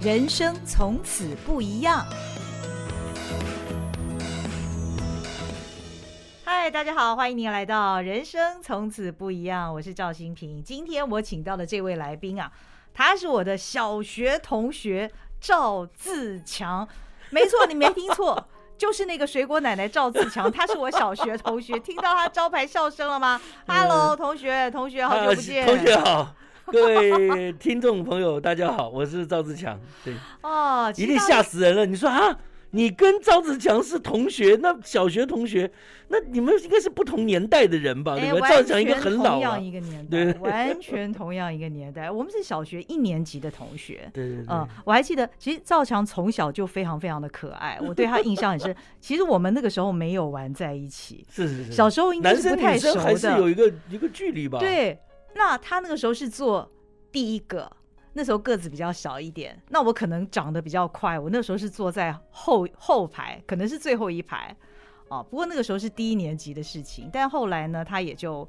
[0.00, 2.06] 人生从此不一样。
[6.44, 10.62] 嗨，大家好，欢迎您来到《人生从此不一样》，我是赵新平。
[10.62, 12.52] 今天我请到的这位来宾啊，
[12.94, 16.86] 他是我的小学同学赵自强。
[17.30, 18.46] 没错，你没听错。
[18.78, 23.40] 就是那个水果奶奶赵自强，他是我小学同学，听到他招牌笑声了吗？
[23.66, 25.66] Hello，同学，同学，好久不见。
[25.66, 26.32] 同学好，
[26.72, 29.78] 各位听众朋友，大家好，我是赵志强。
[30.04, 31.86] 对，哦，一定吓死人了。
[31.86, 32.36] 你说啊？
[32.72, 35.70] 你跟赵志强是同学，那小学同学，
[36.08, 38.14] 那你们应该是不同年代的人吧？
[38.14, 38.46] 对吧？
[38.46, 39.30] 赵志强应该很老啊。
[39.30, 42.10] 同样一个年代，对，完全同样一个年代。
[42.10, 44.10] 我们是小学一年级的同学。
[44.12, 44.44] 对 对对。
[44.50, 48.76] 嗯，我还记得，其实赵强从小就非常非常的可爱，我对他印象很深。
[49.00, 51.72] 其实我们那个时候没有玩在一起，是是是。
[51.72, 54.58] 小时候应该是不太熟的，男生女生还是有一个一个距离吧？
[54.58, 54.98] 对。
[55.34, 56.70] 那他那个时候是做
[57.12, 57.70] 第一个。
[58.14, 61.16] 那时候个子比较小一点，那我可能长得比较快。
[61.16, 64.56] 我那时候是坐在后后排，可能是最后一排
[65.08, 65.24] 哦。
[65.30, 68.48] 不过那个时候是低年级的事情，但后来呢，他也就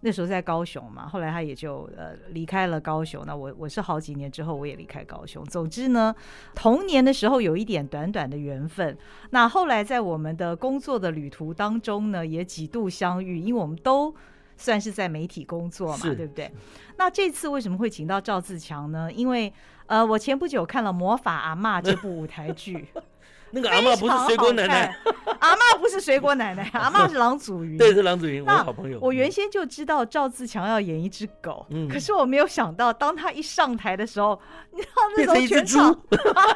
[0.00, 3.22] 那时候在高雄嘛，后来他也就呃离开了高雄。
[3.26, 5.44] 那我我是好几年之后我也离开高雄。
[5.44, 6.14] 总之呢，
[6.54, 8.96] 童年的时候有一点短短的缘分。
[9.30, 14.14] 那后来在我们的工作的旅途当中呢，也几度相遇，因为我们都。
[14.60, 16.52] 算是在媒体工作嘛，对不对？
[16.98, 19.10] 那这次为什么会请到赵自强呢？
[19.10, 19.50] 因为
[19.86, 22.86] 呃，我前不久看了《魔法阿嬷》这部舞台剧，
[23.52, 24.94] 那个阿嬷不是水果奶奶，
[25.40, 28.98] 阿妈不是水果奶奶，阿妈是郎祖云，对，是郎祖云，我的好朋友。
[29.00, 34.38] 我原先就知道赵自强要演一只狗，嗯，可是我没有想到，当他一上台的时候，
[34.72, 35.98] 你知道那种全场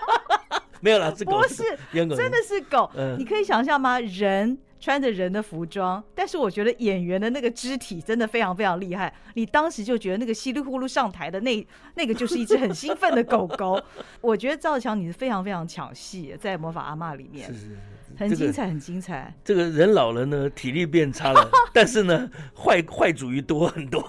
[0.81, 3.99] 没有了，是狗，不是，真的是狗，你可以想象吗？
[4.01, 4.59] 人。
[4.85, 9.11] 穿着人的服装，但是我觉得演员的那个肢体真的非常非常厉害。
[9.33, 13.83] 你当时就觉得那个稀里呼噜上台的那 那个就是一只很兴奋的狗狗。
[14.21, 17.77] 我觉得赵强你是非常非常抢戏，在《魔法阿妈》里面，是是是，
[18.19, 19.35] 很精彩，很精彩。
[19.43, 24.07] 这个人老了呢，体力变差了， 但是呢，坏坏主意多很多。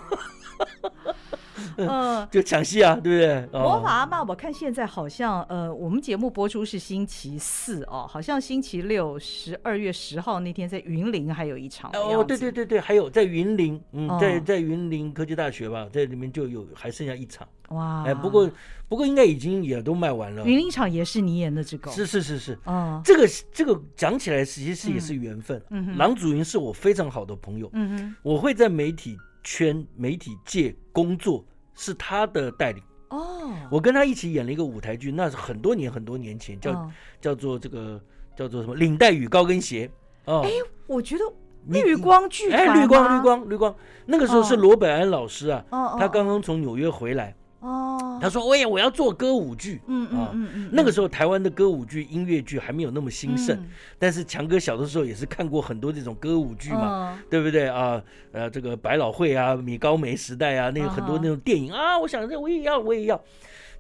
[1.78, 3.60] 嗯，就抢戏啊，对不对？
[3.60, 11.92] 魔法阿嬷，我看现在好像，呃，我们节目播出是星期四哦，好像星期六十二月十号那天在云林还有一场。
[11.94, 17.48] 哦，对对对对，还有在云林，嗯，在在云林科技大学吧，在里面就有还剩下一场。
[17.70, 18.50] 哇，哎，不过
[18.88, 20.46] 不过应该已经也都卖完了。
[20.46, 21.92] 云林场也是你演的这个？
[21.92, 25.62] 是是是是，哦，这个这个讲起来其实也是缘分。
[25.72, 27.70] 嗯，郎祖云是我非常好的朋友。
[27.74, 31.46] 嗯哼，我会在媒体圈、媒体界工作。
[31.78, 36.90] 是他的带领哦，我跟他一起演了一个舞台剧，那是很多年很多年前，叫
[37.20, 38.02] 叫做这个
[38.34, 39.92] 叫做什么领带与高跟鞋
[40.24, 40.42] 哦。
[40.46, 40.50] 哎，
[40.88, 41.24] 我觉得
[41.66, 43.76] 绿光剧哎，绿光绿光绿光，
[44.06, 45.66] 那个时候是罗本安老师啊，
[46.00, 47.36] 他刚刚从纽约回来。
[47.66, 53.58] 哦，他说：“喂，我要做歌舞剧。”嗯嗯嗯嗯，那个时候台湾的歌舞剧、音乐剧还没有那么兴盛，
[53.98, 58.00] 但是强哥小的时候也是看过很多这种歌舞剧嘛，对不对啊？
[58.32, 63.20] 呃，这个百老汇啊、米高梅时代啊，那个很多那种电影啊，我想这我也要，我也要，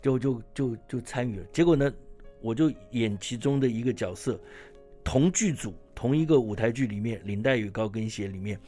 [0.01, 1.45] 就就就就参与了。
[1.53, 1.91] 结果呢，
[2.41, 4.39] 我就演其中的一个角色，
[5.03, 8.59] 同剧组、同一个舞台剧里面，《领带与高跟鞋》里面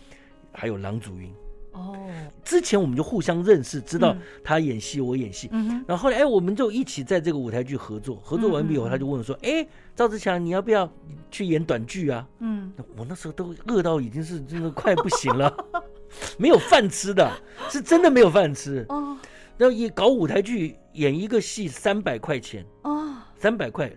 [0.51, 1.29] 还有郎祖筠。
[1.77, 1.95] 哦，
[2.43, 5.47] 之前我们就互相认识，知道他演戏，我演戏。
[5.51, 8.15] 嗯，然后后来，哎，我们就一起在这个舞台剧合作。
[8.23, 9.65] 合作完毕以后，他就问我说：“哎，
[9.95, 10.91] 赵志强，你要不要
[11.29, 15.55] 去演短剧啊？”嗯，我那时候都饿到已经是真的快不行了，
[16.39, 17.31] 没有饭吃的，
[17.69, 18.83] 是真的没有饭吃。
[18.89, 19.15] 哦，
[19.57, 22.65] 然后一搞舞台剧，演一个戏三百块钱。
[22.81, 23.91] 哦，三百块，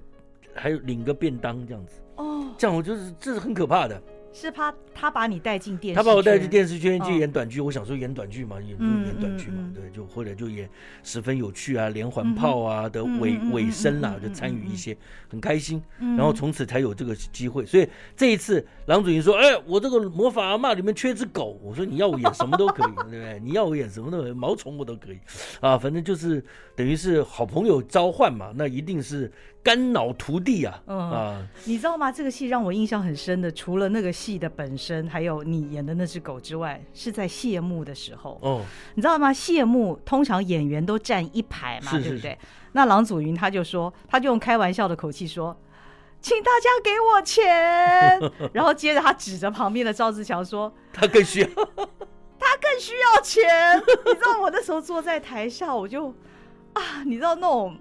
[0.55, 1.95] 还有领个便当这样子。
[2.17, 4.03] 哦，这样我就是这是很可怕的。
[4.33, 7.61] 是怕，他把你带进电视，他把我带进电视圈去演短剧。
[7.61, 10.69] 我想说演短剧嘛，演就演短剧嘛，对，就或者就演
[11.03, 14.97] 十分有趣啊，连环炮啊的尾尾声啦，就参与一些，
[15.29, 15.83] 很开心。
[15.99, 17.67] 然后从此才有这个机会。
[17.67, 23.41] 所以这一次，郎祖筠说：“哎，我这个魔法阿嬷里面缺只狗。”我说：“你要我演什么都可以， 对不对？
[23.43, 25.19] 你要我演什么都可以毛虫我都可以
[25.61, 26.45] 啊，反正就是
[26.77, 29.31] 等于是好朋友召唤嘛，那一定是。”
[29.63, 30.83] 肝脑涂地啊！
[30.87, 32.11] 嗯啊，你知道吗？
[32.11, 38.39] 这个戏让我印象很深的，除了那个戏的本身，还有你演的那只狗之外，是在谢幕的时候。
[38.43, 38.63] 哦，
[38.95, 39.31] 你知道吗？
[39.33, 42.39] 谢幕通常演员都站一排嘛，对不对？
[42.73, 45.55] 那郎祖筠他就说，他就用开玩笑的口气说
[46.23, 48.19] ：“请大家给我钱。”
[48.55, 51.49] 然后接着他指着旁边的赵志强说：“他更需要，
[52.39, 53.45] 他更需要钱。
[54.07, 56.09] ”你知道我那时候坐在台下，我就
[56.73, 57.77] 啊，你知道那种。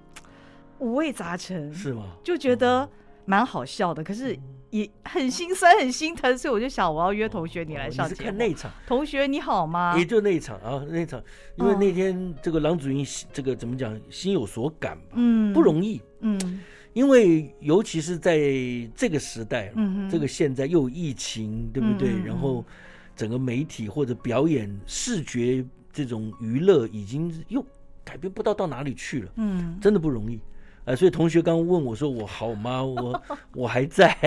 [0.79, 2.15] 五味杂陈是吗？
[2.23, 2.89] 就觉得
[3.25, 4.37] 蛮好笑的，可是
[4.69, 8.07] 也很心酸、很心疼，所以我就想我要约同学你来上节目。
[8.07, 8.71] 哦哦、你是看那一场？
[8.87, 9.95] 同学你好吗？
[9.97, 11.21] 也就那一场啊，那一场，
[11.55, 16.61] 因为那天这个郎祖筠这个怎么讲，心有所感吧，嗯，不容易，嗯，
[16.93, 18.37] 因为尤其是在
[18.95, 22.09] 这个时代，嗯，这个现在又有疫情，对不对？
[22.13, 22.63] 嗯、然后
[23.15, 27.65] 整个媒体或者表演视觉这种娱乐已经又
[28.03, 30.39] 改变不到到哪里去了，嗯，真的不容易。
[30.89, 32.83] 啊，所以同学刚问我说：“我好吗？
[32.83, 34.17] 我 我还在，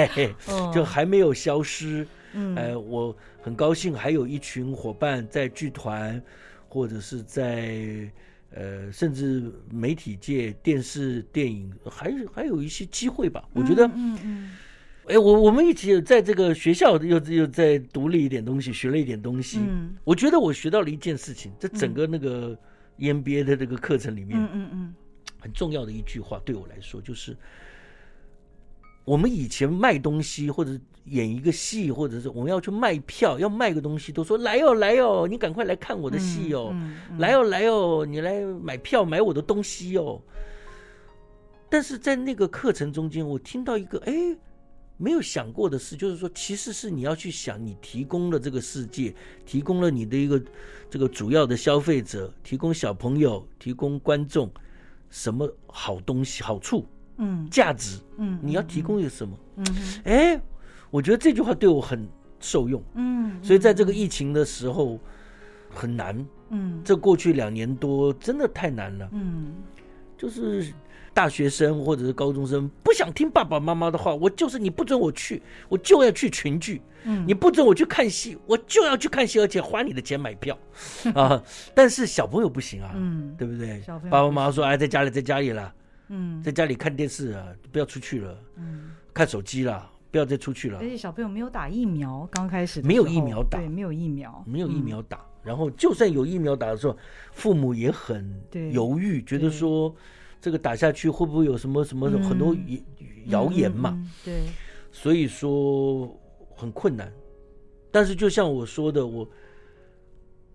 [0.73, 2.07] 就还没有消失。
[2.35, 6.23] 嗯，呃，我很高兴，还有一群伙伴在剧团，
[6.69, 8.09] 或者是在
[8.55, 13.43] 呃，甚至媒体界、电视、电影，还还有一些机会吧。
[13.53, 14.51] 我觉得，嗯嗯，
[15.07, 19.59] 哎，我我们一起在这个学校又又在读了一点东西，学了一点东西。
[19.59, 22.57] 嗯，我觉得我学到了一件事情，在整个那个
[22.99, 24.95] EMBA 的这个课程里面，嗯嗯嗯。”
[25.43, 27.37] 很重要的一句话对我来说，就是
[29.05, 40.23] 我们以前卖东西或者演一个戏，或者是我们要去卖票，要卖个东西，都说来哦来哦，你赶快来看我的戏哦，嗯嗯嗯、来哦来哦，你来买票买我的东西哦。
[41.69, 44.13] 但是在那个课程中间，我听到一个哎
[44.97, 49.13] 没有想过的事，就是说其实是你要去想，你提供了这个世界，
[49.45, 50.41] 提供了你的一个
[50.89, 54.49] 这个主要的消费者，提供小朋友，提供观众。
[55.13, 56.85] 什么好东西、好处，
[57.19, 59.37] 嗯，价值，嗯，你要提供一个什么？
[59.59, 59.65] 嗯，
[60.05, 60.41] 哎，
[60.91, 62.09] 我觉得这句话对我很
[62.41, 64.99] 受用，嗯，所以在这个疫情的时候
[65.71, 69.53] 很难，嗯，这过去两年多真的太难了，嗯，
[70.17, 70.73] 就是。
[71.15, 76.81] 大学生或者是高中生不想听爸爸妈妈的话，我就是你不准我去，我就要去群聚。
[77.05, 80.59] 嗯，你不准我去看戏，我就要去看戏，而且花你的钱买票
[81.15, 81.43] 啊！
[81.75, 83.81] 但是小朋友不行啊，嗯，对不对？
[83.87, 85.75] 爸爸妈妈说：“哎，在家里，在家里了，
[86.09, 95.21] 嗯，在家里看电视啊，不要出去了，嗯，看手机了，不要再出去了。”而且小朋友没有打疫苗，刚开始没有疫苗打，对，没有疫苗，没有疫苗打。
[95.43, 96.97] 然后就算有疫苗打的时候，
[97.33, 98.33] 父母也很
[98.71, 99.95] 犹豫，觉得说。
[100.45, 102.53] 这个打下去会不会有什么什么很多
[103.27, 103.91] 谣言嘛？
[103.91, 104.43] 嗯嗯嗯、对，
[104.91, 106.13] 所以说
[106.63, 107.13] 很困难。
[107.91, 109.29] 但是就像我说的，我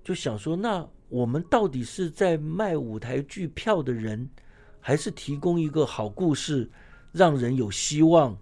[0.03, 4.27] 就想说，那我们到底是在卖舞台剧票的人，
[4.79, 6.69] 还是提供一个好故事，
[7.11, 8.35] 让人有希望，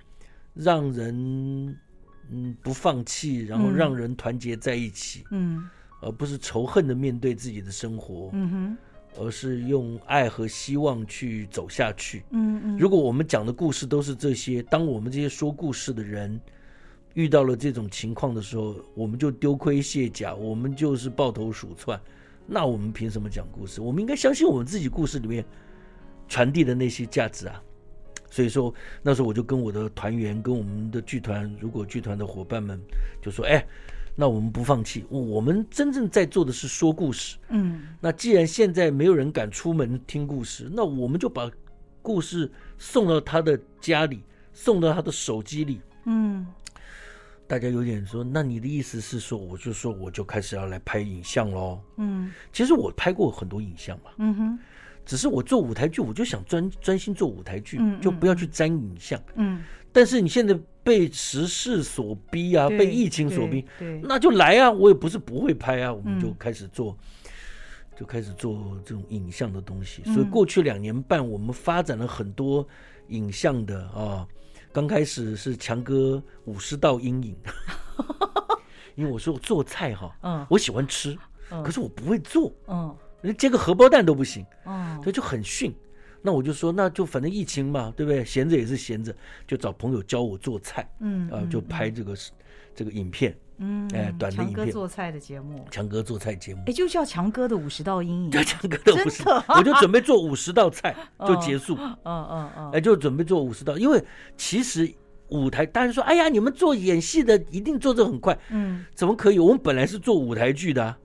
[0.53, 1.75] 让人
[2.29, 5.67] 嗯不放弃，然后让人团结在一起，嗯，
[6.01, 8.77] 而不是仇恨的面对自己的生活，嗯哼。
[9.17, 12.25] 而是用爱和希望去走下去。
[12.31, 16.37] 嗯嗯，如果我们讲的故事都是这些，当我们这些说故事的人
[17.15, 21.99] 遇到了这种情况的时候，我们就丢盔卸甲，我们就是抱头鼠窜。
[22.45, 23.81] 那我们凭什么讲故事？
[23.81, 25.43] 我们应该相信我们自己故事里面
[26.27, 27.59] 传递的那些价值啊。
[28.29, 32.79] 所以说，那时候我就跟我的团员、跟我们的剧团，如果剧团的伙伴们
[33.21, 33.65] 就说：“哎。”
[34.17, 37.35] 那我们不放弃，我们真正在做的是说故事。
[37.49, 41.51] 嗯，那既然现在没有人敢出门听故事，那我们就把
[42.01, 44.23] 故事送到他的家里，
[44.53, 45.81] 送到他的手机里。
[46.05, 46.47] 嗯，
[47.47, 51.79] 大家有点说，那你的意思是说，我就说我就开始要来拍影像喽。
[51.97, 54.11] 嗯，其实我拍过很多影像嘛。
[54.17, 54.59] 嗯哼，
[55.05, 59.21] 只是我做舞台剧，我就想专专心做舞台剧，就不要去沾影像。
[59.35, 60.59] 嗯，但是你现在。
[60.85, 63.65] 被时事所逼啊，被疫情所逼，
[64.03, 64.69] 那就来啊！
[64.69, 67.29] 我也不是不会拍啊，我们就开始做，嗯、
[67.99, 70.03] 就开始做这种影像的东西。
[70.03, 72.67] 所以过去两年半，我们发展了很多
[73.07, 74.27] 影像的啊。
[74.75, 77.33] 刚开始是强哥五十道阴影，
[78.95, 81.17] 因为我说我做菜哈，嗯，我喜欢吃，
[81.63, 85.73] 可是我不会做，嗯，连煎个荷包蛋都不行，嗯，所以就很逊。
[86.21, 88.25] 那我就说，那就反正疫情嘛，对不对？
[88.25, 89.15] 闲着也是闲着，
[89.47, 92.17] 就找朋友教我做菜，嗯，啊，就拍这个、嗯、
[92.75, 94.55] 这个影片，嗯，哎，短的影片。
[94.55, 100.95] 强哥做菜的节目，强哥做菜节目，哎，就叫强哥的五十道阴影，叫 强哥的五十道，我就准备做五十道菜
[101.25, 104.03] 就结束，嗯嗯嗯，哎，就准备做五十道，因为
[104.37, 104.91] 其实
[105.29, 109.39] 舞台，大家说，哎呀，你们做演戏的一定做这很快，嗯，怎么可以？
[109.39, 110.97] 我们本来是做舞台剧的、啊。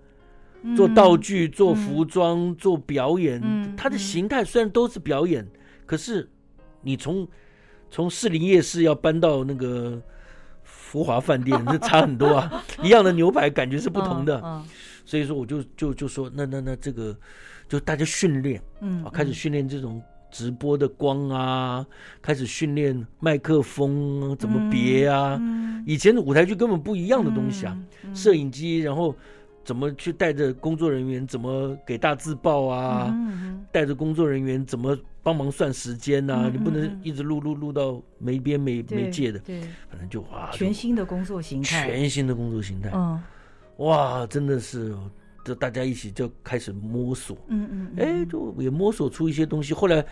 [0.76, 5.50] 做道具、做服装、嗯、做表演，嗯、它的形态虽然都是表演，嗯、
[5.86, 6.28] 可是
[6.82, 7.26] 你从
[7.90, 9.98] 从士林夜市要搬到那个
[10.90, 12.64] 福华饭店， 这差很多啊！
[12.82, 14.42] 一样的牛排，感觉是不同的。
[15.04, 17.16] 所以说，我就就就说，那那那这个，
[17.68, 21.86] 就大家训练，嗯，开始训练这种直播的光啊，
[22.20, 25.40] 开始训练麦克风怎么别啊。
[25.86, 27.78] 以前的舞台剧根本不一样的东西啊，
[28.12, 29.14] 摄、影机，然后。
[29.62, 33.06] 怎么去带着工作人员，怎么给大字报啊？
[33.10, 39.38] 嗯、带着工作人员怎么帮忙算时间呐、你不能一直录录录到没边没没界的。
[39.40, 42.90] 对，反正就哇，全新的工作形态，全新的工作形态。
[42.94, 43.22] 嗯，
[43.76, 44.96] 哇，真的是，
[45.44, 47.36] 就大家一起就开始摸索。
[47.48, 49.74] 嗯嗯，哎、嗯，就也摸索出一些东西。
[49.74, 50.04] 后来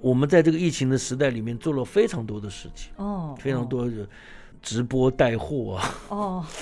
[0.00, 2.92] 我们在这个疫情的时代里面做了非常多的事情。
[2.96, 4.08] 哦，非常多的
[4.62, 5.94] 直播带货啊。
[6.08, 6.46] 哦。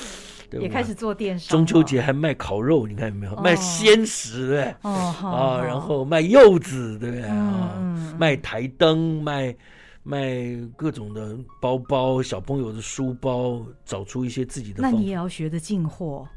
[0.61, 3.35] 也开始做电商，中秋节还卖烤肉，你看有没有？
[3.37, 8.15] 卖鲜食，对，啊，然后卖柚子，对不对啊？
[8.19, 9.55] 卖台灯，卖
[10.03, 14.83] 卖各种的包包，小朋友的书包，找出一些自己的。
[14.83, 16.29] 那你也要学着进货。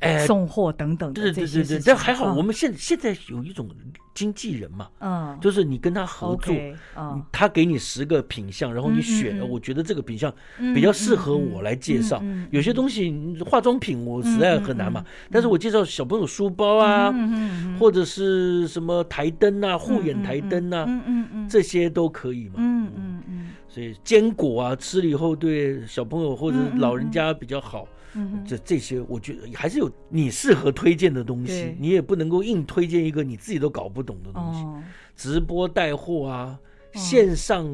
[0.00, 3.68] 哎，送货等等的，对对对对，但还好，我们现现在有一种
[4.14, 6.54] 经纪人嘛，嗯，就是你跟他合作，
[7.32, 10.32] 他给你十个品相，然后你选，我觉得这个品相
[10.72, 12.22] 比较适合我来介绍。
[12.52, 27.88] 有些东西化妆品我实在很难嘛，但是我介绍小朋友书包啊，嗯或者是什么台灯啊，护眼台灯啊，嗯嗯嗯，这些都可以嘛，嗯嗯嗯，所以坚果啊，吃了以后对小朋友或者老人家比较好。
[28.14, 34.64] 嗯，这这些我觉得还是有你适合推荐的东西，你也不能够硬推荐一个你自己都搞不懂的东西。
[35.16, 36.58] 直播带货啊，
[36.94, 37.66] 线上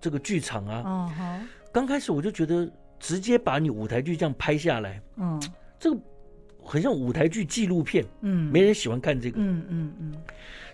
[0.00, 1.10] 这个剧场啊，哦
[1.72, 5.40] 刚开始我就觉得直接把你舞台剧这样拍下来，嗯，
[5.78, 5.98] 这个
[6.62, 10.14] 很像舞台剧纪录片，嗯，没人喜欢看这个，嗯嗯嗯，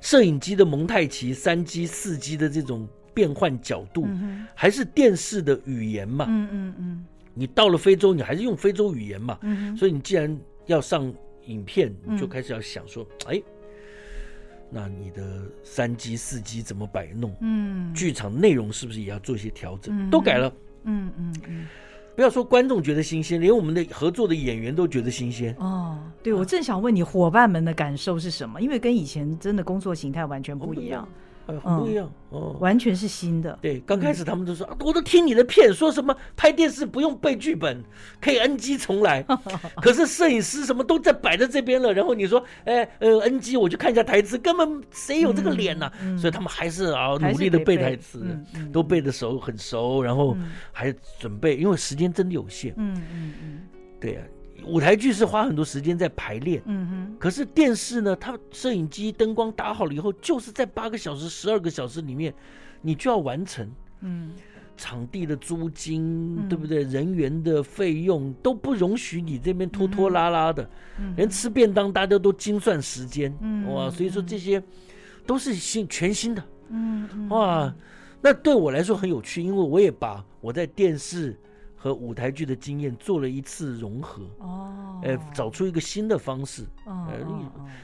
[0.01, 4.07] 摄影机的蒙太奇、三机、四机的这种变换角度，
[4.55, 7.07] 还是电视的语言嘛，嗯嗯嗯。
[7.35, 9.39] 你到了非洲，你还是用非洲语言嘛？
[9.43, 11.13] 嗯、所以你既然要上
[11.47, 13.43] 影片，你就开始要想说，哎、嗯，
[14.71, 17.35] 那你的三机四机怎么摆弄？
[17.41, 19.95] 嗯，剧场内容是不是也要做一些调整？
[19.95, 20.53] 嗯、都改了。
[20.85, 21.67] 嗯嗯嗯，
[22.15, 25.55] 不要说观众觉得新鲜，连我们的合作的演员都觉得新鲜。
[25.59, 28.61] 哦，对，我正想问你伙伴们的感受是什么？
[28.61, 31.09] 因为跟以前真的工作形态完全不一样。
[31.47, 33.59] 哎，很不一样哦，完全是新的。
[33.61, 37.83] 对，刚开始他们都说，我都听你的片，说什么拍电视不用背剧本，
[38.21, 39.23] 可以 NG 重来。
[39.83, 45.91] 可是摄影师什么都在摆在这边了，然后你说，哎，呃，NG 我就看一下台词，根本谁有这个脸呢？
[46.19, 48.25] 所以他们还是啊努力的背台词，
[48.73, 50.37] 都背的熟很熟，然后
[50.73, 52.73] 还准备，因为时间真的有限。
[52.77, 53.61] 嗯嗯嗯，
[54.01, 54.21] 对呀。
[54.67, 57.17] 舞台剧是花很多时间在排练，嗯哼。
[57.19, 62.33] 可是电视呢，它摄影机灯光打好了以后，就是在八个小时、十二个小时里面，
[62.81, 63.71] 你就要完成。
[64.01, 64.33] 嗯，
[64.77, 66.83] 场地的租金，嗯、对不对？
[66.83, 70.69] 人员的费用都不容许你这边拖拖拉拉的，
[70.99, 73.89] 嗯、连吃便当大家都精算时间，嗯、哇！
[73.91, 74.63] 所以说这些
[75.27, 77.75] 都是新全新的，嗯哇，
[78.21, 81.39] 那对我来说很有趣，因为我也把我在电视。
[81.85, 87.07] 和舞台剧的经验做了一次融合哦，哎，找出一个新的方式，哦，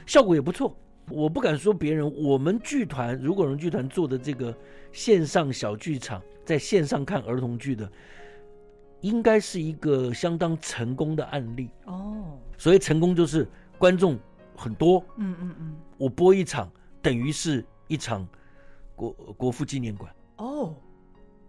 [0.06, 0.74] 效果也不错。
[1.10, 4.56] 我不敢说别人，我们剧团如果人剧团做的这个
[4.90, 7.92] 线上小剧场，在线上看儿童剧的，
[9.02, 12.24] 应该是一个相当成功的案例哦。
[12.56, 14.18] 所以成功，就是观众
[14.56, 18.26] 很多，嗯嗯嗯，我播一场等于是一场
[18.96, 20.74] 国国父纪念馆哦。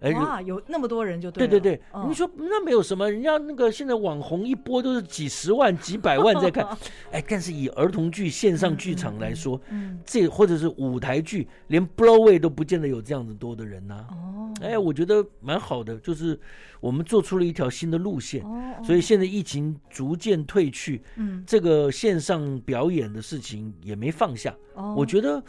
[0.02, 1.48] 哇，有那么多人就对。
[1.48, 6.66] 对对对，你说那没有什么，人家那个现在网红一播都是几十万、几百万在看，
[7.12, 14.08] 哎，但是以儿童剧线上剧场来说，嗯，这或者是舞台剧，连 Broadway 都不见得有这样子多的人呐。
[14.10, 16.40] 哦，哎，我觉得蛮好的，就是
[16.80, 18.44] 我们做出了一条新的路线。
[18.44, 24.52] 哦，所以现在疫情逐渐退去，嗯，这个线上表演的事情也没放下。
[24.74, 25.44] 哦，我觉得，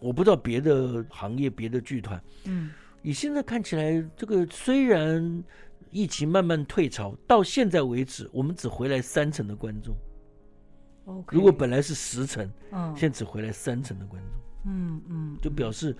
[0.00, 2.70] 我不知道别的行业、别的剧团，嗯。
[3.06, 5.44] 你现在看起来，这个虽然
[5.90, 9.94] 疫情慢慢退潮，到现在为止，我们只回来三成的观众。
[11.04, 14.72] Okay, 如果本来是十成，嗯，现在只回来三成的观众。
[14.72, 15.94] 嗯嗯，就表示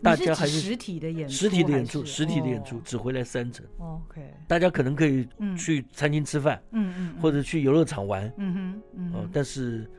[0.00, 3.66] 大家还是实体的演出，实体的演出，实体的演出只回来三成。
[3.78, 5.26] OK，大家可能可以
[5.58, 9.90] 去餐厅吃饭，嗯嗯，或者去游乐场玩，嗯哼，嗯，哦，但是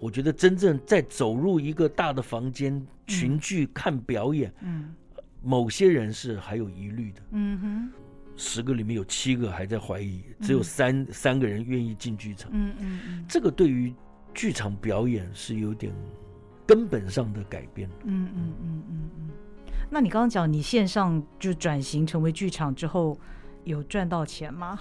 [0.00, 4.94] 我觉得真正在走入一个大的房间群聚看表演，嗯。
[5.42, 7.90] 某些人是还有疑虑的，嗯哼，
[8.36, 13.94] 十个里面有七个还在怀疑，只有三三个人愿意进剧场，嗯嗯嗯，这个对于
[14.34, 15.92] 剧场表演是有点
[16.66, 19.30] 根本上的改变，嗯嗯嗯嗯嗯。
[19.90, 23.18] 那你刚刚讲你线上就转型成为剧场之后，
[23.64, 24.78] 有赚到钱吗？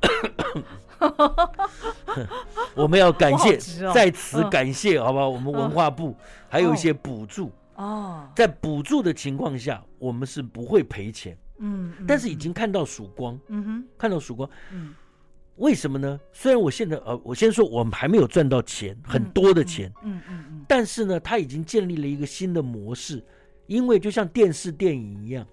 [2.74, 3.56] 我们要感谢，
[3.92, 6.16] 在此感谢，好不好，我们文化部
[6.48, 7.52] 还有一些补助。
[7.76, 14.94] 哦，在补助的情况下，我们是不会赔钱，嗯，但是已经看到曙光，嗯哼，看到曙光，嗯，
[15.56, 16.18] 为什么呢？
[16.32, 23.22] 虽然我现在呃，我先说我们还没有赚到钱，很多的钱，嗯嗯嗯，但是呢，它已经建立了一个新的模式，
[23.66, 25.46] 因为就像电视电影一样，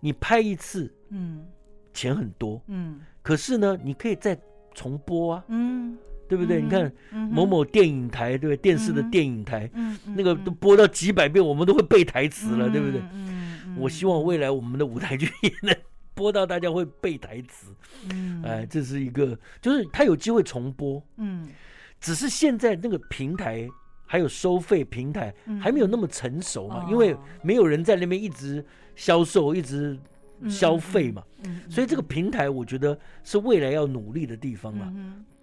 [0.00, 1.44] 你拍一次，嗯，
[1.92, 4.38] 钱很多，嗯，可是呢，你可以再
[4.74, 5.96] 重播啊，嗯，
[6.28, 6.60] 对不对？
[6.60, 6.92] 你看
[7.30, 8.56] 某某电影台，对不对？
[8.56, 13.00] 电视的电影台，嗯，那个都播到几百遍，我们都会背台词了，对不对？
[13.12, 15.76] 嗯，我希望未来我们的舞台剧也能。
[16.16, 17.74] 播到大家会背台词，
[18.12, 21.48] 嗯，哎，这是一个，就是他有机会重播，嗯，
[22.00, 23.68] 只是现在那个平台
[24.06, 28.64] 还有收费平台还没有那么成熟嘛，因为没有人在那边一直
[28.94, 29.98] 销售，一直
[30.48, 31.20] 消费嘛，
[31.68, 34.94] 所以这个平台我觉得是未来要努力的地方嘛，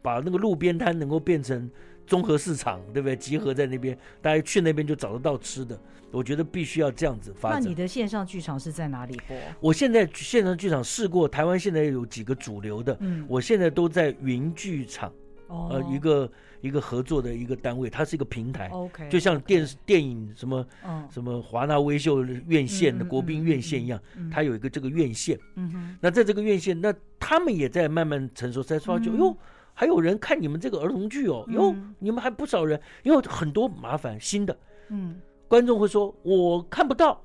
[0.02, 1.70] 把那个路边摊能够变成。
[2.08, 3.16] 综合市场，对不对？
[3.16, 5.80] 集合在那边，大家去那边就找得到吃的。
[6.12, 7.62] 我觉得必须要这样子发展。
[7.62, 9.38] 那你的线上剧场是在哪里播？
[9.62, 15.10] 我现在线上剧场试过，台湾现在有几个主流的，嗯，我现在都在云剧场，
[15.48, 16.30] 哦，呃，一个
[16.60, 23.98] 一个合作的一个单位，它是一个平台，OK，就像电视电影什么，嗯，什么华纳威秀院线的国宾院线一样，
[24.30, 29.38] 它有一个这个院线，嗯哼，那在这个院线，那他们也在慢慢成熟，在发觉，哟。
[29.74, 34.56] 还有人看你们这个儿童剧哦，哟，你们还不少人，因为很多麻烦新的，
[34.90, 37.22] 嗯，观众会说我看不到，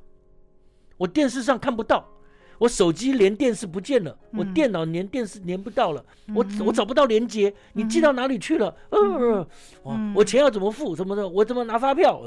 [0.97, 2.09] 我电视上看不到，
[2.59, 6.03] 我手机连电视不见了，我电脑连电视连不到了，
[6.35, 8.75] 我我找不到连接，你寄到哪里去了？
[8.91, 9.47] 呃，
[9.83, 10.97] 哇，我钱要怎么付？
[10.97, 11.29] 怎么的？
[11.29, 12.23] 我怎么拿发票？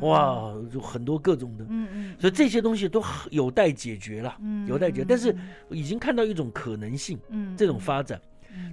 [0.00, 4.34] 哇，就很多各种的，嗯所以这些东西都有待解决了，
[4.66, 5.36] 有待解决，但是
[5.68, 7.18] 已经看到一种可能性，
[7.56, 8.18] 这种发展。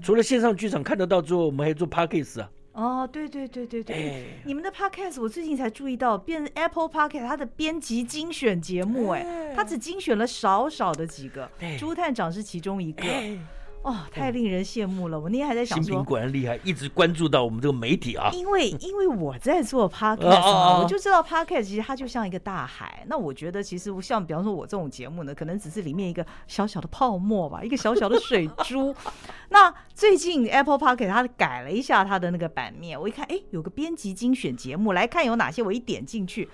[0.02, 2.50] 除了线上剧场看得到之后，我们还做 Podcast 啊。
[2.74, 13.04] 哦，对对对对对，哎、你们的 Podcast 我最近才注意到，变 Apple Podcast 它的编辑精选节目，哎，它只精选了少少的几个，哎、朱探长是其中一个。
[13.04, 13.38] 哎
[13.86, 15.20] 哦，太令人羡慕了！
[15.20, 18.32] 我那天还在想说，新品果然厉害，一直关注到我们这个媒体啊。
[18.34, 23.06] 因为 因为我在做 podcast，我就知道 podcast 其实它就像一个大海。
[23.06, 28.96] 那我觉得其实像比方说我这种节目呢，可能只是里面一个小小的泡沫吧，一个小小的水珠。
[29.50, 35.62] 那最近 Apple Podcast 它改了一下它的那个版面，我一看，哎，有个编辑精选节目，来看有哪些。
[35.62, 36.50] 我一点进去，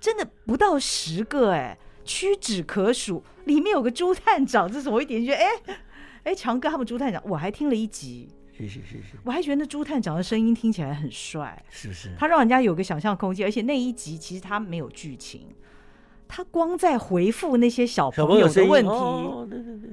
[0.00, 3.22] 真的不到十个，哎，屈指可数。
[3.44, 5.46] 里面有个朱探长，这是我一点进去，哎。
[6.24, 9.16] 哎，强哥他们朱探长，我还听了一集，谢谢谢谢。
[9.24, 12.14] 我还觉得那朱探长的声音听起来很帅，是不是？
[12.18, 15.46] 他让人家有个想象空间，而且那一集其实他没有剧情，
[16.28, 18.90] 他光在回复那些小朋友的问题。
[18.90, 19.90] 哦，对对对，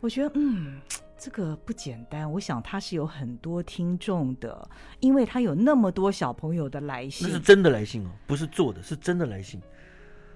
[0.00, 0.80] 我觉得嗯，
[1.16, 2.30] 这个不简单。
[2.32, 9.60] 我想他是有很多听众的，因为他有那么多小朋友的来信，那是真的来信哦，不是做的，是真的来信。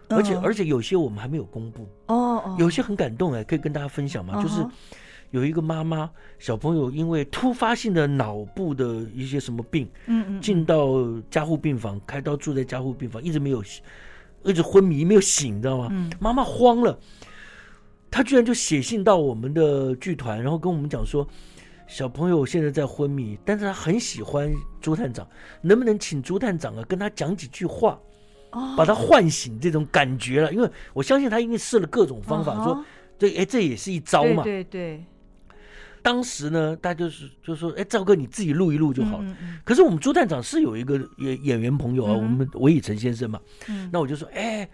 [0.08, 2.14] 而且而且有些我们还没有公布哦，
[2.46, 4.34] 哦，有些很感动哎，可以跟大家分享吗？
[4.38, 4.64] 哦，就是。
[5.30, 13.62] 有一个妈妈，小朋友因为突发性的脑部的一些什么病，嗯嗯，进到加护病房，开刀住在加护病房，一直没有，
[14.44, 15.88] 一直昏迷没有醒，你知道吗？
[15.90, 16.98] 嗯，妈妈慌了，
[18.10, 21.26] 她居然就写信到我们的剧团，然后跟我们讲说，
[21.86, 25.26] 小朋友现在在昏迷，但是他很喜欢朱探长，
[25.60, 27.98] 能不能请朱探长啊跟他讲几句话，
[28.76, 30.52] 把他唤醒这种感觉了？
[30.52, 32.84] 因为我相信他一定试了各种方法，说
[33.18, 35.04] 这哎这也是一招嘛，对对。
[36.06, 39.24] 当时呢，大家就是就说，哎，赵哥你自己录一录就好了。
[39.24, 43.40] 嗯嗯、可是我们朱探长是有一个演演员朋友啊，嗯、我们韦以诚先生嘛。
[43.68, 44.68] 嗯、那我就说，哎，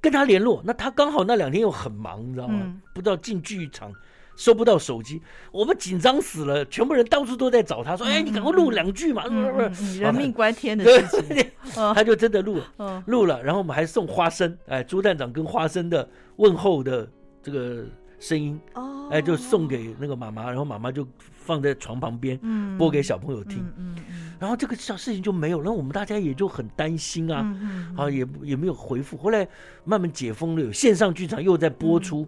[0.00, 0.62] 跟他联络。
[0.64, 2.60] 那他刚好那两天又很忙，你知道吗？
[2.62, 3.92] 嗯、不知道进剧场
[4.36, 5.20] 收不到手机，
[5.52, 10.00] 我们紧张死了，全部人到处都在找他，说，哎，你赶快录两句嘛，是不是？
[10.00, 11.46] 人命关天的事情，
[11.94, 13.42] 他就真的录了，录了。
[13.42, 17.06] 然后我们还送花生，哎，朱探长跟花生的问候的
[17.42, 17.84] 这个。
[18.22, 29.16] 声音哦，哎，就送给那个妈妈，然后妈妈就放在床旁边，嗯，播给小朋友听，嗯嗯，然后这个小事情就没有，了我们大家也就很担心啊，嗯啊，也也没有回复。
[29.16, 29.46] 后来
[29.84, 32.26] 慢慢解封了，有线上剧场又在播出，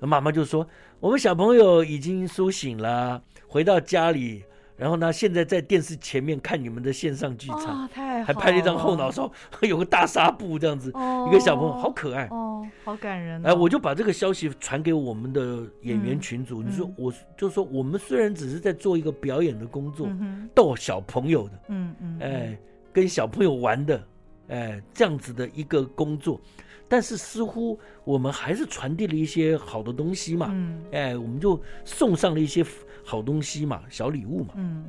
[0.00, 0.66] 妈妈就说
[1.00, 4.44] 我们小朋友已经苏醒了，回到家里。
[4.76, 7.88] 然后呢，现在在电视前面看你们的线上剧场，
[8.24, 9.30] 还拍了一张后脑勺，
[9.62, 10.88] 有个大纱布这样子，
[11.28, 12.26] 一个小朋友好可爱。
[12.32, 13.40] 哦，好感人。
[13.46, 20.08] 哎，我就把这个消息传给我们的演员群组，你说我就说我们虽然只是在做一个表演的工作，
[20.54, 22.58] 逗小朋友的，嗯嗯，哎，
[22.92, 24.02] 跟小朋友玩的，
[24.48, 26.40] 哎，这样子的一个工作，
[26.88, 30.54] 但是似乎我们还是传递了一些好的东西嘛，
[30.92, 32.64] 哎，我们就送上了一些。
[33.06, 34.86] 好东西嘛，小礼物嘛，嗯，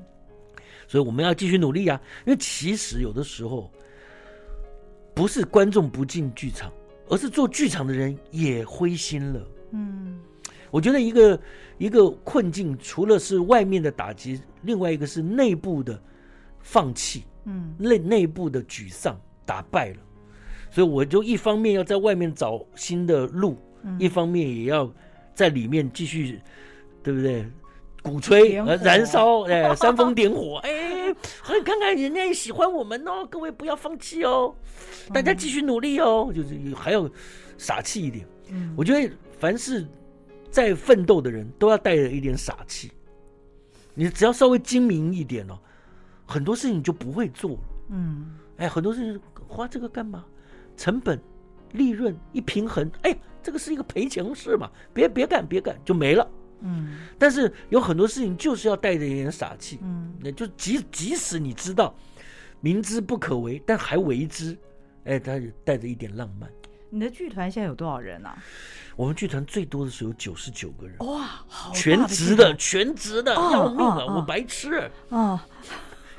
[0.87, 1.99] 所以我们要继续努力啊。
[2.25, 3.69] 因为其实有的时候
[5.13, 6.71] 不是观众不进剧场，
[7.09, 9.47] 而是做剧场的人也灰心了。
[9.71, 10.17] 嗯，
[10.71, 11.37] 我觉得一个
[11.77, 16.01] 一个困境，除了是外面的打击，另外一个是内部的
[16.61, 19.97] 放弃，嗯，内内部的沮丧，打败了。
[20.75, 24.91] 所以我就一方面要在外面找新的路，嗯、一方面也要
[25.33, 26.41] 在里面继续，
[27.01, 27.47] 对不对？
[28.03, 31.15] 鼓吹、呃、燃烧， 哎，煽风点火，哎，
[31.63, 34.53] 看看人家也喜欢我们哦，各位不要放弃哦，
[35.13, 37.09] 大家继续努力哦，嗯、就是还要
[37.57, 38.27] 傻气一点。
[38.49, 39.87] 嗯，我觉得凡是
[40.51, 42.91] 在奋斗的人都要带着一点傻气，
[43.93, 45.57] 你只要稍微精明一点哦，
[46.25, 47.57] 很多事情就不会做。
[47.89, 50.25] 嗯，哎，很多事情花这个干嘛？
[50.75, 51.19] 成本、
[51.71, 56.27] 利润一平衡，哎，这个是一个赔钱事嘛，别别干，别干就没了。
[56.61, 61.93] 嗯，但是有很多事情就是要带着一点傻气，嗯，那就即即使你知道
[62.61, 64.57] 明知不可为，但还为之，
[65.03, 66.49] 哎，他带着一点浪漫。
[66.89, 68.41] 你的剧团现在有多少人啊？
[68.95, 74.05] 我们剧团最多的时候有九十九个人，哇，好全职的，全职的，哦、要命啊！
[74.07, 75.45] 哦、我白痴啊！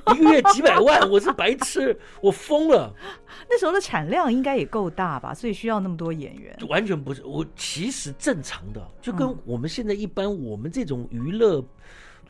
[0.07, 2.93] 哦一个月几百万，我是白痴，我疯了。
[3.49, 6.57] 那时候的产量应该也够大吧，所以需要那么多演员。
[6.69, 11.65] 完全不是，我其实正常的，就跟我们现在一般，我们这种娱乐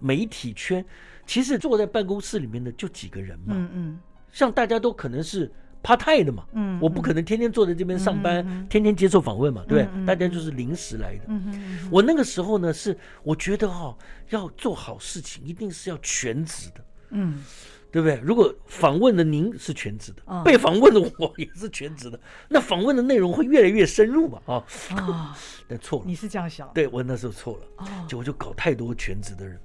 [0.00, 0.84] 媒体圈，
[1.26, 3.54] 其实坐在办公室里面的就几个人嘛。
[3.54, 4.00] 嗯嗯。
[4.32, 5.50] 像大家都可能是
[5.82, 6.46] part time 的嘛。
[6.52, 6.78] 嗯。
[6.80, 10.06] 我不可能天天坐在这边上班，天天接受访问嘛，对不对？
[10.06, 11.24] 大家就是临时来的。
[11.28, 11.88] 嗯嗯。
[11.90, 13.96] 我那个时候呢，是我觉得哈，
[14.30, 16.82] 要做好事情，一定是要全职的。
[17.10, 17.42] 嗯，
[17.90, 18.20] 对不对？
[18.22, 24.38] 如果访问的您是全职的，哦、被访问的我也是全职的， 那访问的内容会越来越深入嘛？
[24.46, 24.64] 啊、哦，
[24.96, 25.34] 哦、
[25.68, 26.70] 但错了，你是这样想？
[26.74, 29.58] 对，我那时候错了，哦、结果就搞太多全职的人。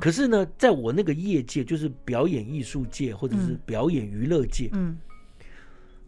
[0.00, 4.96] 可是呢，在我那个业界，就是表演艺术界或者是表演娱乐界，嗯，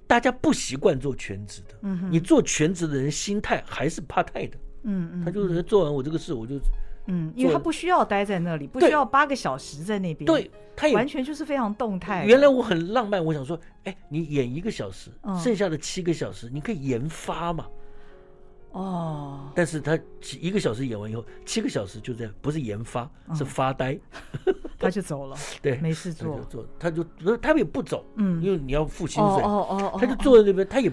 [0.07, 1.75] 大家不习惯做全职的。
[1.83, 4.57] 嗯，你做全职的人心态还是怕太的。
[4.85, 6.59] 嗯嗯，他就是做完我这个事，我就。
[7.07, 10.27] 嗯，因为他不需要待在那里，不需要八个小时在那边。
[10.27, 12.25] 对，他也完全就是非常动态。
[12.25, 15.11] 原来我很浪漫，我想说，哎，你演一个小时，
[15.43, 17.67] 剩下的七个小时你可以研发嘛。
[18.73, 19.51] 哦。
[19.55, 19.99] 但是他
[20.41, 23.99] 一个小时演完以后，七个小时就在不是研发，是发呆。
[24.79, 25.37] 他就走了。
[25.61, 26.41] 对，没事做。
[26.49, 27.05] 做，他就
[27.39, 29.43] 他也不走，嗯，因为你要付薪水。
[29.43, 29.99] 哦哦哦。
[29.99, 30.91] 他就坐在那边，他也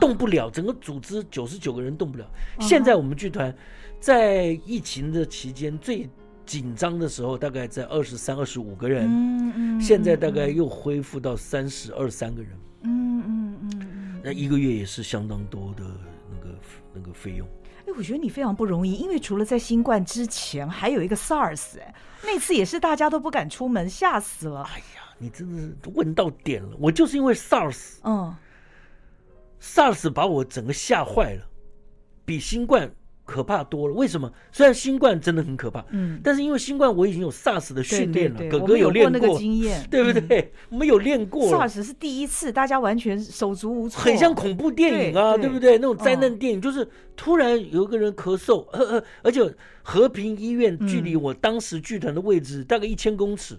[0.00, 2.26] 动不了，整个组织九十九个人动不了。
[2.60, 3.52] 现在我们剧团。
[4.04, 6.06] 在疫情的期间最
[6.44, 9.08] 紧张的时候，大概在二十三、二十五个人。
[9.08, 9.80] 嗯嗯。
[9.80, 12.50] 现在大概又恢复到三十二三个人。
[12.82, 14.20] 嗯嗯嗯。
[14.22, 15.84] 那一个月也是相当多的
[16.30, 16.58] 那个
[16.92, 17.48] 那个费用。
[17.86, 24.64] 哎，我觉得你非常不容易，因为除了在新冠之前，还有一个 SARS，哎，那次也是大家都不敢出门，吓死了。
[24.64, 26.76] 哎呀，你真的是问到点了。
[26.78, 28.36] 我就是因为 SARS，嗯
[29.62, 31.46] ，SARS 把我整个吓坏了，
[32.26, 32.94] 比新冠。
[33.24, 34.30] 可怕多了，为什么？
[34.52, 40.52] 虽然新冠真的很可怕，嗯，但是因为新冠我已经有 SARS 的训练了，哥哥有练过那个经验， 对不对？
[40.68, 45.78] 我们有练过，SARS 是第一次，大家完全手足无措，很像恐怖电影啊，对不对？
[45.78, 48.66] 那种灾难电影，就是突然有一个人咳嗽，
[49.22, 53.58] 而且和平医院距离我当时剧团的位置大概一千公尺，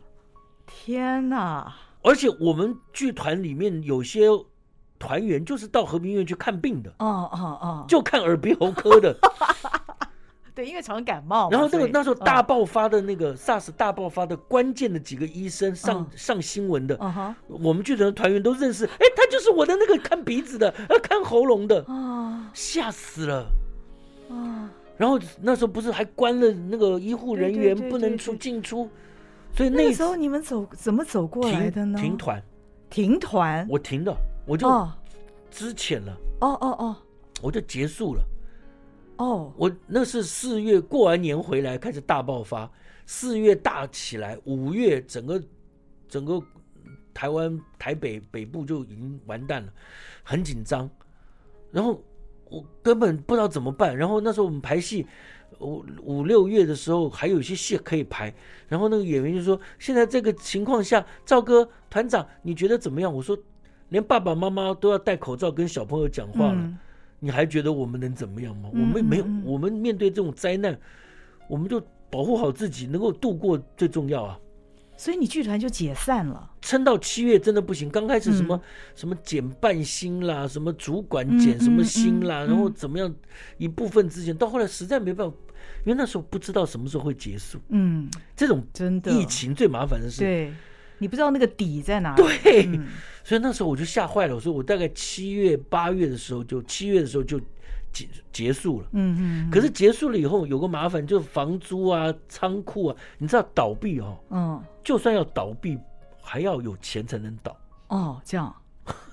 [0.67, 1.73] 天哪！
[2.04, 4.28] 而且我们剧团里面有些。
[4.97, 9.15] 团员就是到和平医院去看病的，哦哦哦，就看耳鼻喉科的，
[10.55, 11.49] 对，因为常感冒。
[11.51, 16.97] 然后那个那时候大爆发的那个 SARS 大爆发的关键的几个医生上上新闻的，
[17.47, 23.45] 我们剧组的团员都认识，哎，他就是我的那个看鼻子的，呃，看喉咙的，啊，吓死了，
[24.29, 28.89] 啊，然后那时候不是还关了那个医护人员不能出进出，
[29.53, 31.99] 所以那时候你们走怎么走过来的呢？
[31.99, 32.41] 停团，
[32.89, 34.15] 停团，我停的。
[34.45, 34.88] 我就
[35.49, 36.95] 之前了，哦哦哦，
[37.41, 38.23] 我就结束了，
[39.17, 42.69] 哦，我那是四月过完年回来开始大爆发，
[43.08, 45.41] 四月大起来，五月整个
[46.08, 46.39] 整个
[47.12, 49.73] 台湾台北北部就已经完蛋了，
[50.21, 50.88] 很紧张，
[51.71, 51.99] 然后
[52.51, 55.08] 我根本不知道怎么办，然后那时候我们排戏，
[55.60, 58.31] 五五六月的时候还有一些戏可以排，
[58.67, 63.12] 然后那个演员就说，现在这个情况下，赵哥团长你觉得怎么样？
[63.12, 63.36] 我说。
[63.89, 66.77] 连爸爸妈妈都要戴口罩跟小朋友讲话了，嗯、
[67.19, 68.69] 你还觉得我们能怎么样吗？
[68.73, 70.77] 嗯、我们没有，我们面对这种灾难，
[71.47, 74.39] 我们就保护好自己，能够度过最重要啊。
[74.97, 77.89] 所以你剧团就解散了，撑到七月真的不行。
[77.89, 78.61] 刚开始什么、嗯、
[78.95, 83.13] 什么减半薪啦，什么主管减什么薪啦，嗯嗯嗯、然后怎么样
[83.57, 85.35] 一部分之前，到后来实在没办法，
[85.83, 87.59] 因为那时候不知道什么时候会结束。
[87.67, 90.53] 嗯，这种真的疫情最麻烦的是，对，
[90.97, 92.23] 你不知道那个底在哪里。
[92.23, 92.65] 对。
[92.67, 92.88] 嗯
[93.25, 97.39] 所以那时候我就吓坏了，我说我大概七月八月的时候就七月的时候就
[97.91, 98.88] 结结束了。
[98.91, 99.49] 嗯嗯。
[99.49, 104.15] 可是结束了以后，有个麻烦，就是房租啊、仓库啊，你知道倒闭哦。
[104.29, 104.63] 嗯。
[104.84, 105.75] 就算要倒闭，
[106.21, 107.58] 还要有钱才能倒。
[107.88, 108.55] 哦，这样，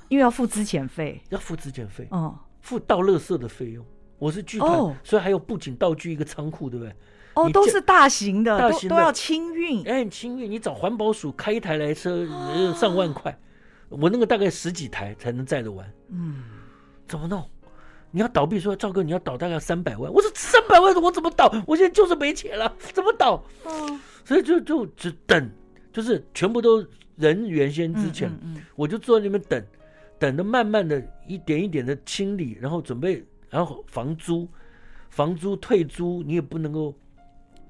[0.09, 2.07] 因为要付资遣费，要付资遣费。
[2.11, 2.39] 哦。
[2.61, 3.83] 付倒垃圾的费用。
[4.19, 6.95] 我是剧团，所以还有布景道具一个仓库，对不对？
[7.35, 9.83] 哦，都是大型的，大型的都要清运。
[9.87, 12.27] 哎，清运，你找环保署开一台来车，
[12.75, 13.37] 上万块。
[13.89, 15.91] 我那个大概十几台才能载得完。
[16.11, 16.43] 嗯，
[17.07, 17.45] 怎么弄？
[18.11, 20.13] 你要倒闭，说赵哥，你要倒大概三百万。
[20.13, 21.53] 我说三百万，我怎么倒？
[21.67, 23.43] 我现在就是没钱了，怎么倒？
[23.65, 25.51] 嗯，所以就就只等，
[25.93, 26.85] 就是全部都
[27.17, 28.31] 人原先之前，
[28.77, 29.65] 我就坐在那边等，
[30.19, 33.25] 等着慢慢的一点一点的清理，然后准备。
[33.51, 34.49] 然后房租，
[35.11, 36.95] 房租退租你也不能够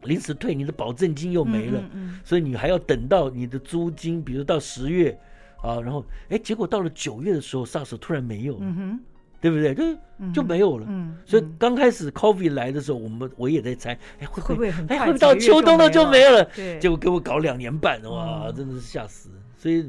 [0.05, 5.19] 临时退，你的保证金又没了，嗯嗯嗯，所以你还要等到你的租金，比如到十月
[5.63, 9.01] 啊，然后哎，结果到了九月的时候，SARS 突然没有了，嗯、
[9.41, 9.75] 对不对？
[9.75, 10.87] 就就没有了。
[11.25, 14.97] 所以刚开始 COVID 来的时候，我们我也在猜，哎会不会很快？
[14.97, 16.45] 哎会不会到秋冬了就没了？
[16.55, 19.31] 对，结果给我搞两年半，哇，嗯、真的是吓死。
[19.57, 19.89] 所以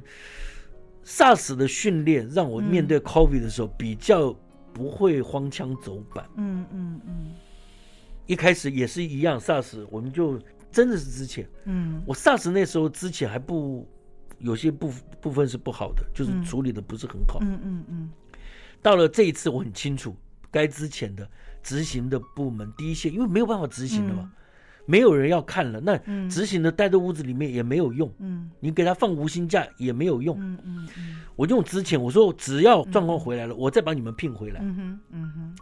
[1.06, 4.36] SARS 的训练让我面对 COVID 的时候比较。
[4.76, 7.28] 不会荒腔走板，嗯嗯嗯，
[8.26, 10.40] 一开始也是一样，SARS 我们就
[10.72, 13.88] 真的是之前，嗯，我 SARS 那时候之前还不
[14.40, 18.10] 有些部部分是不好的，就是处理的不是很好，嗯嗯嗯，
[18.82, 20.16] 到了这一次我很清楚，
[20.50, 21.30] 该之前的
[21.62, 24.32] 执行的部门第一线，因为没有办法执行的嘛。
[24.86, 28.14] 没有人要看了，那执行的待在屋子里面也没有用。
[28.20, 30.38] 嗯，你给他放无薪假也没有用。
[30.38, 34.60] 嗯嗯嗯，我用之前我说，只要状况回来了，我再把你们聘回来。
[34.62, 35.56] 嗯哼嗯哼，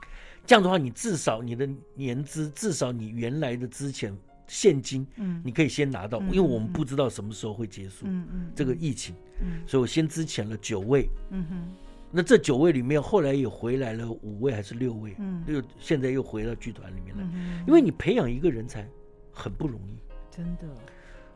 [0.52, 4.14] 这样的话，你至少你的年资，至少你原来的之前
[4.50, 8.06] 现金，嗯，你可以先拿到，因为我们不知道什么时候会结束。
[8.06, 11.08] 嗯嗯，这个疫情，嗯，所以我先之前了九位。
[11.30, 11.72] 嗯哼，
[12.12, 15.16] 那这九位里面，后来也回来了五位还是六位？
[15.20, 17.24] 嗯，又现在又回到剧团里面来，
[17.66, 18.86] 因为你培养一个人才。
[19.34, 19.98] 很不容易，
[20.30, 20.68] 真的。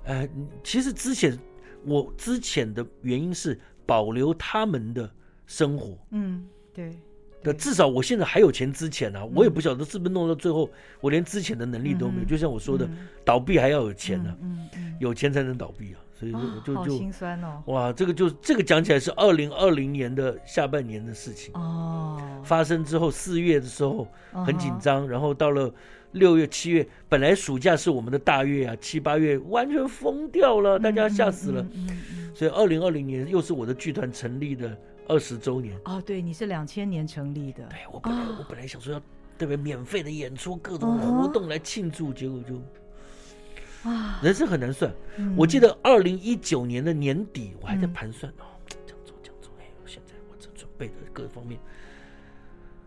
[0.04, 0.30] 呃，
[0.62, 1.40] 其实之前
[1.86, 5.10] 我之前的原因是保留他们的
[5.48, 7.00] 生活，嗯，对。
[7.46, 12.26] 的至少我现在还有钱资遣啊，我也不晓得是不是弄到最后我连之前的能力都没有。
[12.26, 12.90] 就像我说的，
[13.24, 16.00] 倒闭还要有钱呢，嗯嗯，有钱才能倒闭啊。
[16.18, 17.62] 所以就就就心酸哦。
[17.68, 22.20] 哇，这个就这个讲起来是二零二零年的下半年的事情哦。
[22.44, 24.08] 发生之后四月的时候
[24.46, 25.72] 很紧张，然后到了。
[26.12, 31.62] 六月、七月，本来暑假是我们的大月啊，七八月完全疯掉了，大家吓死了。
[31.74, 35.80] 嗯嗯、所以，二零二零年又是我的剧团成立的二十周年。
[35.86, 37.66] 哦，对，你是两千年成立的。
[37.68, 39.02] 对，我本来、哦、我本来想说要
[39.38, 44.94] 特别免费的演出，各种活动来庆祝，结果就啊，人生很难算。
[45.18, 51.60] 嗯、我记得二零一九年的年底，我还在盘算、嗯、哦，这样做这样做，哎，现在我这准备的各方面，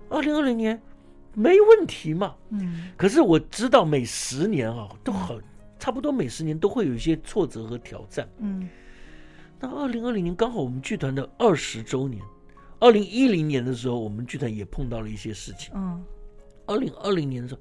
[0.09, 0.81] 二零二零年。
[1.35, 5.41] 没问题嘛，嗯，可是我知道每十年啊都很
[5.79, 8.69] 差不多，每十年都会有一些挫折和挑战，嗯。
[9.61, 12.23] 那二零二零年刚好我们剧团的二十周年，
[12.79, 16.05] 二零一零年的时候我们剧团也碰到了一些事情，嗯。
[16.67, 17.61] 二零二零年的时候，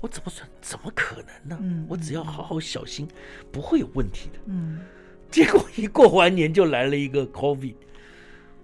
[0.00, 0.48] 我怎么算？
[0.60, 1.58] 怎么可能呢？
[1.62, 3.06] 嗯，我只要好好小心，
[3.52, 4.80] 不会有问题的，嗯。
[5.30, 7.76] 结果一过完年就来了一个 COVID，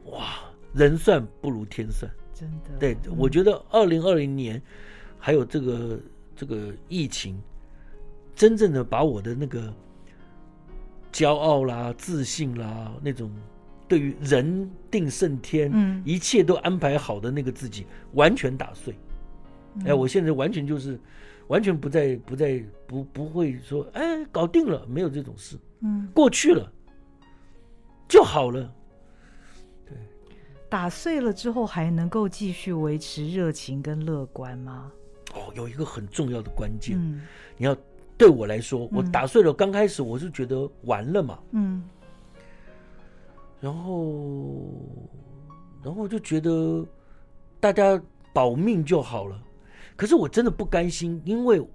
[0.07, 0.41] 哇，
[0.75, 2.11] 人算不如天算。
[2.35, 4.61] 真的，对，嗯、我觉得二零二零年
[5.19, 6.01] 还有这个
[6.35, 7.41] 这个疫情，
[8.35, 9.73] 真正的把我的那个
[11.16, 13.33] 骄傲啦、自信啦，那种
[13.88, 18.94] 对于人定胜天，嗯，一切都安排好的那个自己，完全打碎。
[19.76, 21.00] 嗯、哎，我现在完全就是
[21.48, 26.70] 完全不再不再不不会说，哎，搞定了，没有这种事，嗯，过去了
[28.07, 28.70] 就好了。
[29.87, 29.96] 对
[30.68, 34.92] 打碎了之后还能够继续维持热情跟乐观吗？
[35.33, 37.22] 哦，有一个很重要的关键，嗯，
[37.57, 37.74] 你要
[38.16, 41.83] 对我来说，我打碎了，刚开始我是觉得完了嘛，嗯，
[43.61, 44.64] 然后，
[45.83, 46.87] 然后就觉得
[47.61, 48.00] 大家
[48.33, 49.40] 保命就好了，
[49.96, 51.66] 可是我真的不甘心，因为。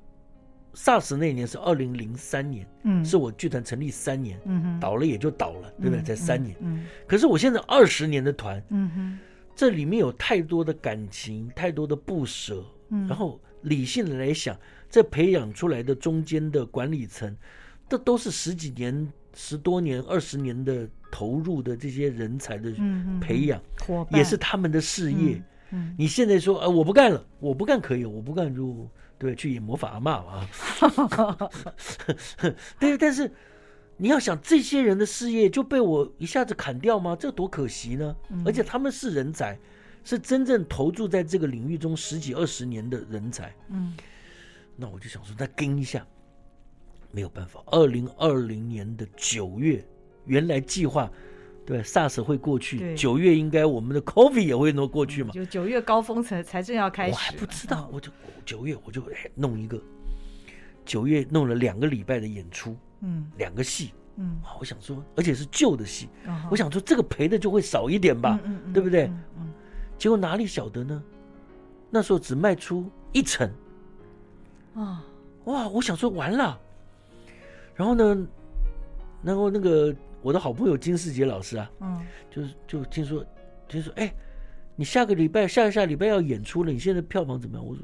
[0.74, 6.02] SARS 那年是二零零三年，嗯，是我剧团成立三年，嗯哼，倒了也就倒了，对不对？
[6.02, 9.20] 才三年，嗯，可是我现在二十年的团，嗯哼，
[9.54, 14.58] 这里面有太多的感情，太多的不舍，嗯，然后理性的来想，
[14.92, 17.36] 这培养出来的中间的管理层，
[17.90, 22.72] 这都是十几年、十多年、二十年的投入的这些人才的
[23.20, 23.60] 培养，
[24.12, 25.42] 也是他们的事业。
[25.72, 28.88] 嗯，你现在说，呃，我不干了，我不干可以，我不干就。
[29.18, 30.50] 对，去演魔法阿嬷嘛。
[32.80, 33.32] 对，但是
[33.98, 37.16] 你要想，这些人的事业就被我一下子砍掉吗？
[37.16, 38.16] 这多可惜呢！
[38.44, 39.56] 而且他们是人才，
[40.04, 43.54] 是真正投注在这个领域中十几二十年的人才。
[43.70, 43.94] 嗯，
[44.76, 46.06] 那我就想说，再跟一下，
[47.12, 47.62] 没有办法。
[47.68, 49.86] 二零二零年的九月，
[50.26, 51.12] 原来计划
[51.66, 55.32] 对 SARS 会过去，九月应该我们的 COVID 也会能过去嘛？
[55.32, 58.12] 就九月高峰才才正要开始，我还不知道，我就
[58.46, 59.04] 九月我就
[59.36, 59.82] 弄一个，
[60.86, 63.92] 九月弄了两个礼拜的演出，嗯，两个戏。
[64.18, 69.06] 嗯，我想说，而且是旧的戏，哦、我想说这个赔的就会少一点吧，嗯嗯嗯、对不对？
[69.06, 69.54] 嗯嗯、
[69.98, 71.02] 结果哪里晓得呢？
[71.90, 73.50] 那时候只卖出一成，
[74.76, 75.04] 啊、
[75.44, 75.68] 哦，哇！
[75.70, 76.60] 我想说完了，
[77.76, 78.28] 然后呢，
[79.24, 83.26] 然后那个我的好朋友金世杰老师啊，嗯，就是就听说，
[83.68, 84.14] 听说，哎，
[84.76, 87.66] 你下个礼拜、下下礼拜要演出了，你现在票房怎么样？
[87.66, 87.84] 我说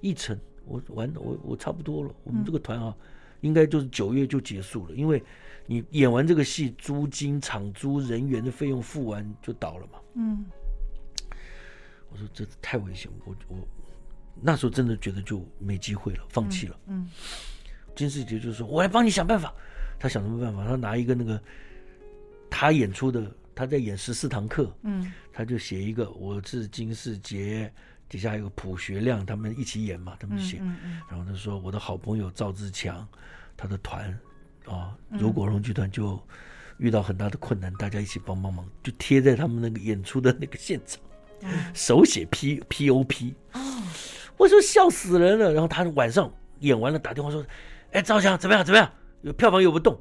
[0.00, 3.06] 一成，我完，我我差不多了，我们这个团啊，嗯、
[3.40, 5.22] 应该就是九月就结束了，因为。
[5.64, 10.00] 你演完这个戏，租金、场租、人员的费用付完就倒了嘛？
[10.14, 10.44] 嗯，
[12.10, 13.56] 我说这太危险，我我
[14.40, 16.76] 那时候真的觉得就没机会了，放弃了。
[16.86, 17.10] 嗯，嗯
[17.94, 19.52] 金世杰就说：“我来帮你想办法。”
[19.98, 20.66] 他想什么办法？
[20.66, 21.40] 他拿一个那个
[22.50, 24.74] 他演出的，他在演十四堂课。
[24.82, 27.72] 嗯，他就写一个：“我是金世杰。”
[28.08, 30.58] 底下还有朴学亮，他们一起演嘛，他们写。
[30.60, 33.06] 嗯嗯嗯、然后他说：“我的好朋友赵自强，
[33.56, 34.18] 他的团。”
[34.66, 36.20] 啊，如果荣剧团就
[36.78, 41.00] 遇到很大的困难，嗯、大家一起帮帮忙，就贴在他们那个演出的那个现场，
[41.40, 43.34] 嗯、手写 P P O P。
[43.54, 43.82] 哦，
[44.36, 45.52] 我说笑死人了。
[45.52, 47.44] 然后他晚上演完了，打电话说
[47.92, 48.64] ：“哎，赵强怎么样？
[48.64, 48.90] 怎么样？
[49.22, 49.98] 有票房又不动？”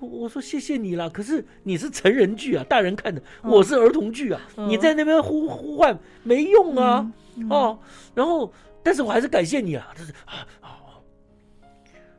[0.00, 7.00] 我我说：“谢谢你了。”可是你是成人剧啊，大人看的，嗯、我是儿童剧啊，嗯、你在那边呼呼唤没用啊。
[7.36, 7.78] 嗯嗯、哦，
[8.14, 10.46] 然后但是我还是感谢你啊，这是啊。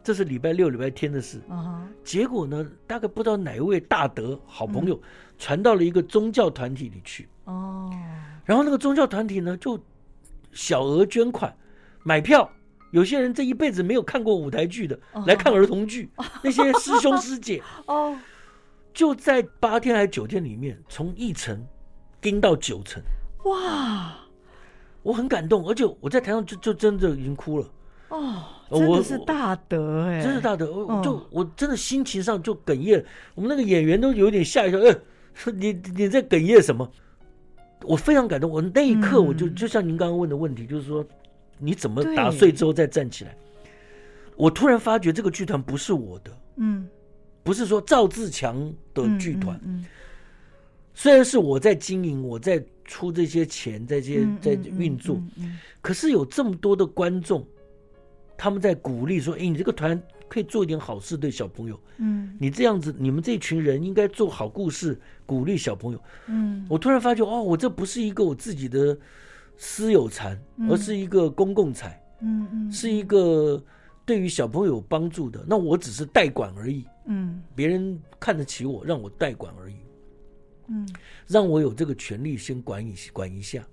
[0.04, 1.41] 这是礼拜六、礼拜天的事。
[1.50, 1.80] Uh.
[2.04, 5.02] 结果呢，大概不知道哪一位大德好朋友
[5.36, 7.28] 传到了一个宗教团体里去。
[7.46, 7.98] 哦、uh。
[8.46, 9.80] 然后那个宗教团体呢，就
[10.56, 11.56] 小额捐款
[12.02, 12.50] 买票。
[12.91, 15.28] 有些人这一辈子没有看过舞台剧的，uh.
[15.28, 16.10] 来看儿童剧。
[16.15, 18.18] Uh 那些师兄师姐哦，uh
[18.94, 21.62] 就在八天还是九天里面，从一层
[22.22, 23.04] 盯到九层。
[23.44, 24.15] 哇
[25.04, 27.70] 我很感动，而且我在台上就就真的已经哭了。
[28.08, 30.72] 哦，真的是大德哎，真是大德！
[30.72, 34.80] 我就我真的心情上就哽咽，我们那个演员都有点吓一跳。
[34.80, 34.96] 哎，
[35.54, 36.89] 你你在哽咽什么？
[37.88, 38.50] 我非常感动。
[38.50, 41.06] 我那一刻我就就像您刚刚问的问题，就是说
[41.58, 43.36] 你怎么打碎之后再站起来？
[44.36, 46.88] 我突然发觉这个剧团不是我的，嗯，
[47.43, 49.86] 不是说赵自强的剧团，嗯，
[50.93, 55.21] 虽然是我在经营，我在出这些钱，在这些在运作，
[55.82, 57.45] 可是有这么多的观众。
[58.38, 61.80] 他们在鼓励说：“哎，你这个团可以做一点好事，对小朋友。
[61.98, 66.02] 嗯，你这样子，你们这群人应该做好故事，鼓励小朋友。
[66.28, 68.98] 嗯，我突然发觉，哦，我这不是一个我自己的
[69.58, 70.38] 私有财，
[70.70, 72.02] 而是一个公共财。
[72.22, 73.64] 嗯嗯，是一个
[74.06, 75.46] 对于小朋友有帮助的。
[75.48, 76.86] 那我只是代管而已。
[77.06, 79.76] 嗯，别人看得起我，让我代管而已。
[80.68, 80.88] 嗯，
[81.28, 83.66] 让我有这个权利先管一管一下。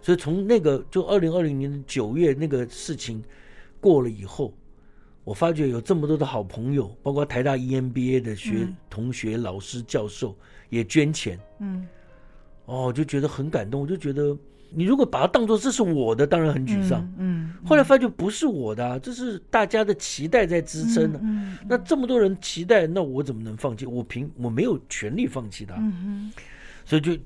[0.00, 3.22] 所以从那个就二零二零年九月那个事情。”
[3.84, 4.56] 过了以后，
[5.24, 10.36] 我发觉有这么多的好朋友，包括台大 EMBA 的学、嗯、同学、老师、教授
[10.68, 11.40] 也捐钱。
[11.60, 11.88] 嗯，
[12.66, 13.80] 哦，就觉得很感动。
[13.80, 14.36] 我就觉得，
[14.70, 17.00] 你如果把它当做这是我的，当然很沮丧。
[17.16, 21.22] 嗯，嗯，后来发觉不是我的、啊，这是大家的期待在支撑呢、啊。
[21.24, 23.86] 嗯，嗯，那这么多人期待，那我怎么能放弃？
[23.86, 25.74] 我凭我没有权利放弃它。
[25.78, 26.42] 嗯哼，
[26.84, 27.16] 所以就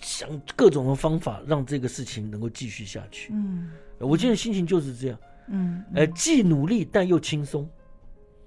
[0.00, 3.34] 想各种的方法让这个事情能够继续下去。
[3.34, 5.18] 嗯，我现在心情就是这样。
[5.50, 7.68] 嗯，呃，既努力但又轻松。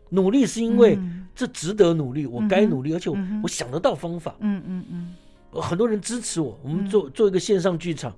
[0.10, 1.00] 努力是因为
[1.34, 4.36] 这值得努力，我该努力，而且我我想得到方法。
[4.40, 5.16] 嗯嗯嗯，
[5.62, 8.14] 很多人支持我，我们做做一个线上剧场，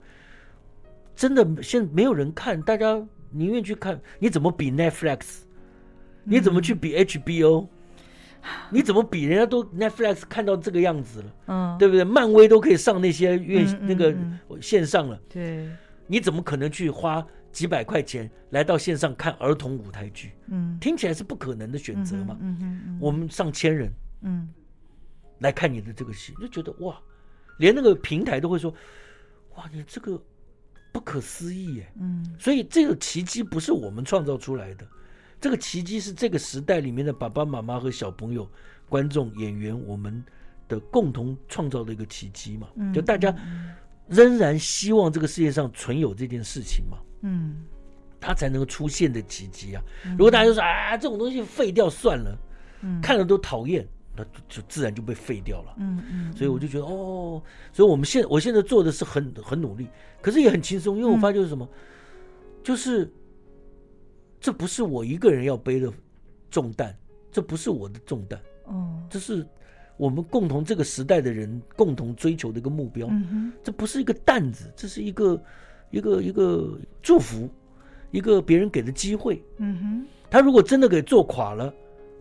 [1.15, 3.99] 真的现在没有人看，大家宁愿去看。
[4.17, 5.41] 你怎么比 Netflix？
[6.23, 7.67] 你怎么去比 HBO？
[8.71, 11.25] 你怎么比人家都 Netflix 看到这个样子了？
[11.45, 12.03] 嗯，对不对？
[12.03, 14.15] 漫威都可以上那些院那个
[14.59, 15.19] 线上了。
[15.29, 15.69] 对，
[16.07, 17.23] 你怎么可能去花？
[17.53, 22.35] 几百块钱来到线上看儿童舞台剧，嗯，听起来是不可能的选择嘛。
[22.41, 24.49] 嗯嗯嗯，我们上千人，嗯，
[25.39, 26.99] 来看你的这个戏，就觉得哇，
[27.59, 28.73] 连那个平台都会说，
[29.55, 30.19] 哇，你这个
[30.91, 31.93] 不可思议耶。
[31.99, 34.85] 嗯，所以这个奇迹不是我们创造出来的，
[35.39, 38.49] 这个奇迹是这个时代里面的爸爸妈妈和小朋友、
[38.89, 40.23] 观众、演员，我们
[40.67, 42.67] 的共同创造的一个奇迹嘛。
[42.91, 43.35] 就大家
[44.13, 46.97] 仍然希望这个世界上存有这件事情嘛。
[47.21, 47.63] 嗯，
[48.19, 49.81] 它才能够出现的奇迹啊！
[50.11, 52.37] 如果大家就说啊，这种东西废掉算了，
[52.81, 55.75] 嗯，看了都讨厌，那就就自然就被废掉了。
[55.77, 57.41] 嗯嗯，所以我就觉得哦，
[57.71, 59.87] 所以我们现我现在做的是很很努力，
[60.21, 61.79] 可是也很轻松，因为我发现就是什么，嗯、
[62.63, 63.11] 就是
[64.39, 65.91] 这不是我一个人要背的
[66.49, 66.93] 重担，
[67.31, 69.47] 这不是我的重担，哦，这是
[69.97, 73.07] 我们共同这个时代的人共同追求的一个目标。
[73.09, 75.41] 嗯，这不是一个担子，这是一个
[75.91, 77.49] 一个一个祝福，
[78.11, 79.43] 一个别人给的机会。
[79.57, 81.73] 嗯哼，他如果真的给做垮了，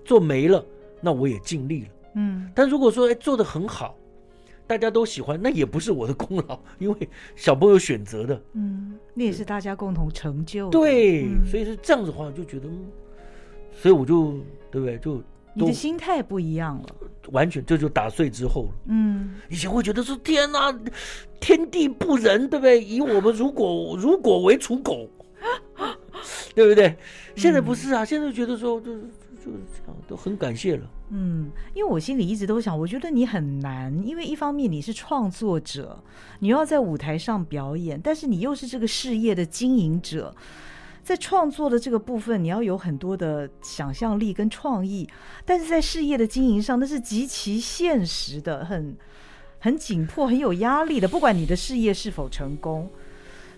[0.04, 0.64] 做没了。
[1.04, 3.98] 那我也尽力了，嗯，但如果说哎做的很好，
[4.68, 12.68] 大家都喜欢，那也不是我的功劳， 因为小朋友选择的，嗯，那也是大家共同成就的，对，嗯、所以是这样子的话，就觉得，
[13.72, 14.34] 所以我就
[14.70, 14.96] 对不对？
[14.98, 15.20] 就
[15.54, 16.86] 你的心态不一样了，
[17.30, 20.74] 完全这就，就打碎之后了，嗯，以前会觉得说天哪，
[21.40, 22.82] 天地不仁，对不对？
[22.82, 25.08] 以我们如果如果为刍狗，
[26.54, 26.96] 对不对？
[27.36, 29.04] 现在不是啊，嗯、现在觉得说就是。
[29.44, 30.88] 就是这样，都很感谢了。
[31.10, 36.00] 嗯，因为我心里一直都想，我觉得你很难，因为一方面你是创作者，
[36.38, 40.32] 你要在舞台上表演，但是你又是这个事业的经营者，
[41.02, 45.08] 在创作的这个部分，你要有很多的想象力跟创意，
[45.44, 48.96] 但是在事业的经营上，那是极其现实的，很
[49.58, 51.08] 很紧迫，很有压力的。
[51.08, 52.88] 不管你的事业是否成功，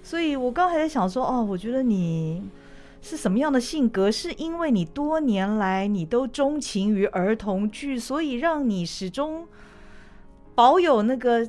[0.03, 2.43] 所以我刚才在想说，哦，我觉得你。
[3.07, 4.11] 是什么样的性格？
[4.11, 9.47] 是因为你多年来你都钟情于儿童剧，所以让你始终
[10.55, 11.47] 保有那个，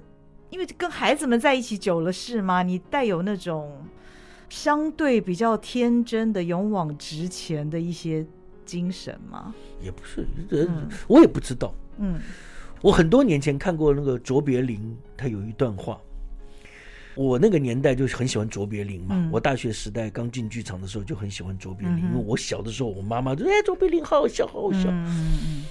[0.49, 2.61] 因为跟孩子们在一起久了是吗？
[2.61, 3.71] 你带有那种
[4.49, 8.25] 相对比较天真的、勇往直前的一些
[8.65, 9.53] 精神吗？
[9.81, 11.73] 也不是，嗯，我也不知道。
[11.97, 12.19] 嗯，
[12.81, 15.99] 我很多年前看过那个卓别林，他有一段话。
[17.15, 19.15] 我那个年代就很喜欢卓别林嘛。
[19.17, 24.89] 嗯、我大学时代刚进剧场的时候就很喜欢卓别林，嗯、因为我小的时候，我妈妈就哎，卓别林好好笑，好好笑。
[24.89, 25.63] 嗯嗯嗯。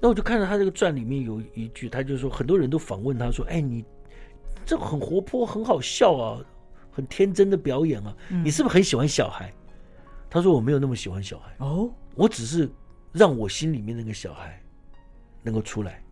[0.00, 3.82] 那我就看到他这个传里面有一句，他就说很多人都访问他说：“哎，你
[4.66, 6.40] 这很活泼，很好笑啊，
[6.98, 9.52] 很天真的表演啊，嗯、你是不是很喜欢小孩？”
[10.28, 12.68] 他说：“我没有那么喜欢小孩哦，我只是
[13.12, 14.60] 让我心里面那个小孩
[15.44, 16.02] 能够出来。”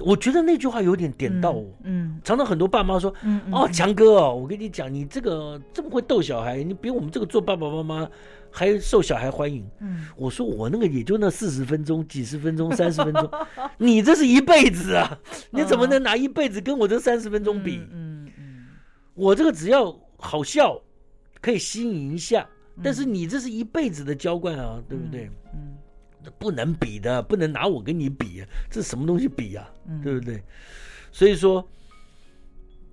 [0.00, 1.70] 我觉得那句话有点点到我。
[1.82, 8.08] 嗯，常常很多爸妈说，嗯哦，强哥哦，我跟你讲，你这个这么会逗小孩，你比我们这个做爸爸妈妈
[8.50, 9.62] 还受小孩欢迎。
[9.80, 13.30] 嗯，我说我那个也就那四十分钟、几十分钟、三十分钟，
[13.76, 15.18] 你这是一辈子啊！
[15.52, 17.76] 你怎么能拿一辈子跟我这三十分钟比？
[17.92, 18.21] 嗯嗯，
[19.14, 20.80] 我这个只要好笑，
[21.40, 22.48] 可以吸引一下，
[22.82, 25.30] 但是你这是一辈子的浇灌啊，对不对？
[25.54, 25.76] 嗯。
[26.38, 29.68] 不能比的，不能拿我跟你比，这是什么东西比呀？
[29.88, 30.40] 嗯，对不对？
[31.10, 31.68] 所以说，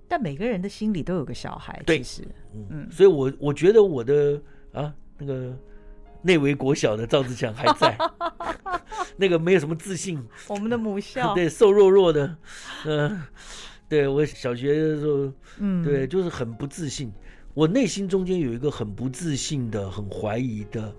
[0.08, 4.42] 但每个人的心里都有个小孩，对，是，嗯嗯，所以我我觉得我的
[4.72, 5.56] 啊，那个
[6.22, 7.96] 内围国小的赵志强还在，
[9.16, 12.36] 那个没有什么自信，我们的母校，对，瘦弱弱的，
[12.84, 13.22] 嗯，
[13.90, 17.12] 对我小学的时候，嗯，对，就是很不自信，
[17.52, 20.90] 我内心中间有一个很不自信的、很怀疑的。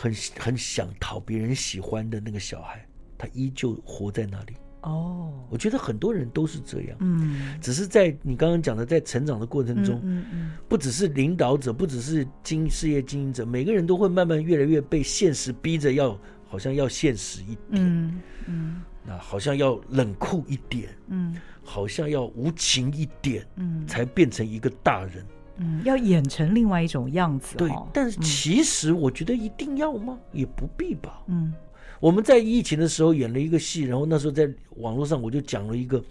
[0.00, 2.86] 很很想讨别人喜欢的那个小孩，
[3.18, 4.54] 他依旧活在那里。
[4.82, 6.96] 哦，我觉得很多人都是这样。
[7.00, 21.34] 嗯，只是在你刚刚讲的，在成长的过程中，嗯嗯，嗯不只是领导者，不只是经事业经营者，每个人都会慢慢越来越被现实逼着要，好像要现实一点，嗯嗯，那好像要冷酷一点，嗯，
[21.68, 25.24] 好像要无情一点，嗯，才变成一个大人。
[25.58, 27.58] 嗯，要演成另外一种样子，哦。
[27.58, 30.16] 对，但是其实我觉得一定要吗？
[30.32, 31.22] 嗯、也不必吧。
[31.26, 31.52] 嗯，
[32.00, 36.02] 我们在疫情的时候演了一个戏，然后那时候在网络上我就讲了一个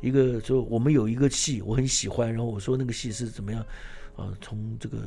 [0.00, 3.60] 一个说我们有一个戏我很喜欢，然后我说那个戏是怎么样
[4.16, 4.34] 啊、呃？
[4.40, 4.98] 从这个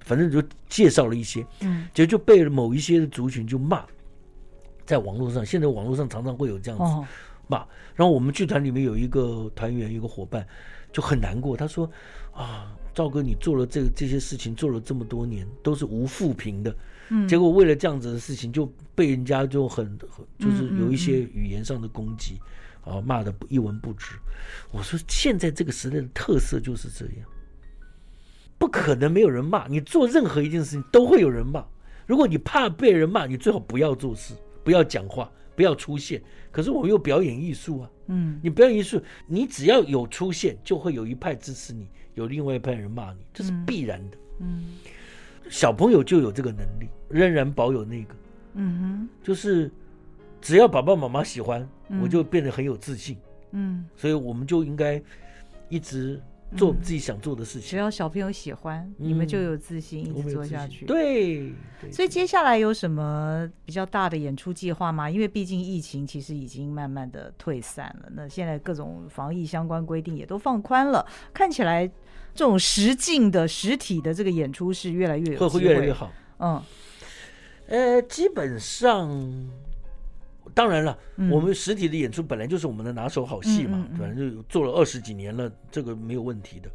[0.00, 3.84] 反正就介绍了一些，嗯，结果就被某一些的族群就骂，
[4.84, 7.06] 在网络上，现在网络上常常会有这样子、哦、
[7.46, 7.58] 骂。
[7.94, 10.46] 然后我们剧团里面有一个团员，一个伙伴
[10.92, 11.90] 就很难过，他说
[12.32, 12.72] 啊。
[12.96, 16.74] 赵哥，你做了这个这些事情，做了这么多年，都是无负评的，
[17.10, 24.16] 嗯，结果为了这样子的事情，就被人家就很很就是有一些语言上的攻击，嗯嗯嗯、啊，骂的一文不值。
[24.70, 27.28] 我说现在这个时代的特色就是这样，
[28.56, 31.62] 不可能没有人骂你，做任何一件事情都会有人骂。
[32.06, 34.32] 如果你怕被人骂，你最好不要做事，
[34.64, 36.22] 不要讲话，不要出现。
[36.52, 41.88] 可是我们有表演艺术啊，嗯，你表演艺术，你只要有出现，就会有一派支持你。
[42.14, 44.16] 有另外一派人骂你，这是必然的。
[44.40, 44.78] 嗯，
[45.50, 48.14] 小朋友就有这个能力，仍然保有那个。
[48.54, 49.70] 嗯哼，就是
[50.40, 53.18] 只要爸爸妈妈喜欢，嗯、我就变得很有自信。
[53.50, 55.02] 嗯，所以我们就应该
[55.68, 56.18] 一直
[56.56, 57.70] 做自己想做的事情。
[57.70, 60.86] 只要小朋友喜欢，你们就有自信一直做下去。
[60.86, 61.52] 对，
[61.92, 65.08] 所以接下来有什么比较大的演出计划吗？
[65.08, 71.86] 因为毕竟疫情其实已经慢慢的退散了，那现在各种防疫相关规定也都放宽了，看起来
[72.34, 76.10] 这种实境的实体的这个演出是越来越有会会越来越好。
[76.38, 76.62] 嗯，
[77.68, 79.08] 呃，基本上。
[80.56, 86.70] 当然了，嗯、我们实体的演出本来就是我们的拿手好戏嘛，反正、就做了二十几年了，这个没有问题的，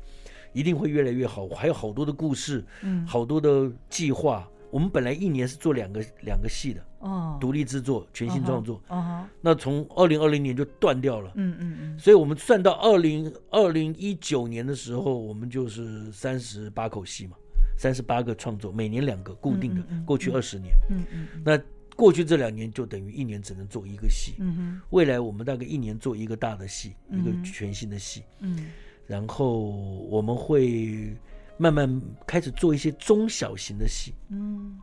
[0.53, 1.47] 一定会越来越好。
[1.47, 4.47] 还有好多的故事，嗯，好多的计划。
[4.69, 17.35] 我们本来一年是做两个两个戏的，哦，独立制作，全新创作，哦，那从二零二零年就断掉了，嗯嗯嗯，所以我们算到二零二零一九年的时候，我们就是三十八口戏嘛，
[17.79, 21.41] 三十八个创作，每年两个固定的，过去二十年，嗯嗯，嗯。
[21.43, 21.59] 那。
[21.95, 24.81] 过去这两年就等于一年只能做一个戏，嗯。
[24.91, 28.67] 未来我们大概一年做一个大的戏，嗯、一个全新的戏，嗯。
[29.07, 31.15] 然后我们会
[31.57, 34.79] 慢慢开始做一些中小型的戏，嗯。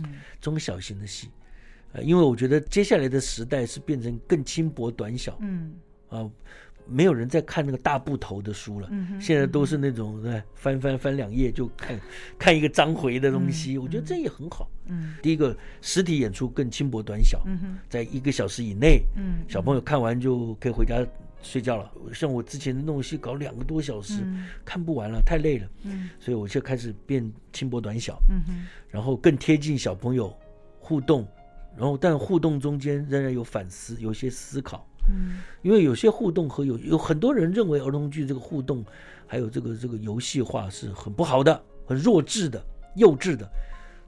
[0.00, 1.28] 嗯，中小型的戏，
[1.92, 5.74] 呃，因为我觉得接下来的时代是变成更轻薄短小，嗯。
[6.08, 6.18] 啊。
[6.18, 6.32] 呃
[6.88, 11.98] 没有人在看那个大部头的书了，嗯、现在都是那种对翻翻翻两页就看
[12.38, 14.70] 看一个章回的东西，嗯、我觉得这也很好。
[14.86, 21.04] 嗯，第一个实体演出更轻薄短小，嗯、在一个小时以内，嗯，小朋友看完就可以回家
[21.42, 21.90] 睡觉了。
[22.14, 25.68] 像我之前的那种戏搞两个多小时，嗯、看不完了，太累了。
[25.82, 30.32] 嗯，所以我就开始变轻薄短小，嗯，然后更贴近小朋友
[30.78, 31.26] 互动，
[31.76, 34.88] 然后但互动中间仍然有反思，有些思考。
[35.08, 38.84] 嗯，因为有些互动和有有很多人认为儿童剧这个互动，
[39.26, 43.48] 还有这个这个游戏化是很不好的、很弱智的、幼稚的。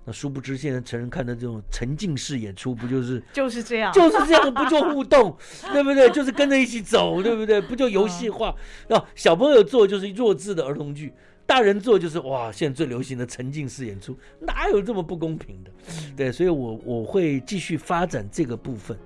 [0.04, 5.36] 那殊不知，现在成人看的这种沉浸式演出，不就是就是这样，就是这样，不就互动，
[5.72, 6.08] 对不对？
[6.08, 7.60] 就是 跟着一起走，对不对？
[7.60, 8.54] 不就游戏化？
[8.88, 11.12] 那小朋友做就是弱智的儿童剧，
[11.44, 15.70] 大人做就是哇，现在最流行的沉浸式演出，哪有这么不公平的？
[16.16, 18.98] 对，所以我我会继续发展这个部分。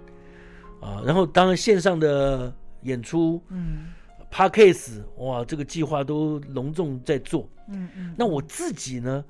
[0.83, 2.53] 啊，然后当然线上的
[2.83, 3.87] 演出，嗯
[4.33, 8.15] ，Podcast 哇，这个计划都隆重在做，嗯嗯。
[8.19, 9.25] 那我自己呢，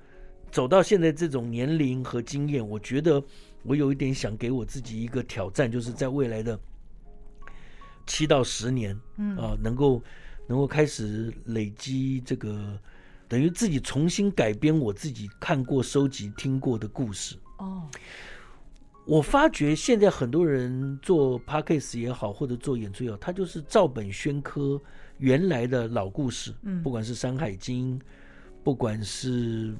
[0.50, 3.22] 走到现在这种年龄和经验，我觉得
[3.64, 6.58] 我有一点想给我自己一个挑战，就是在未来的
[8.06, 10.02] 七到十年，嗯啊，能够
[10.46, 12.78] 能够开始累积这个，
[13.28, 17.36] 等于自己重新改编我自己看过、收集、听过的故事。
[17.58, 17.86] 哦。
[19.04, 24.80] 我发觉现在很多人做 Podcast 也好，或者做演出也好，他就是照本宣科
[25.18, 27.98] 原来的老故事，嗯，不管是《山海经》，
[28.62, 29.72] 不管是《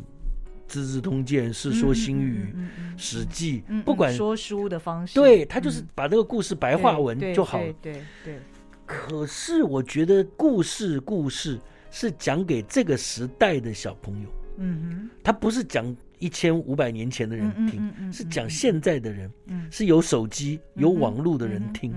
[0.66, 7.72] 资治通鉴》《世说新语》嗯嗯嗯嗯《史记》不管说书的方式，对，他就是把这个故事白话文就好了。
[7.80, 8.40] 对对，对，对，对。
[8.84, 11.60] 可是我觉得故事故事
[11.92, 15.96] 是讲给这个时代的小朋友，嗯哼，他不是讲。
[16.22, 21.92] 一千五百年前的人听，是讲现在的人，嗯、是有手机、有网络的人听。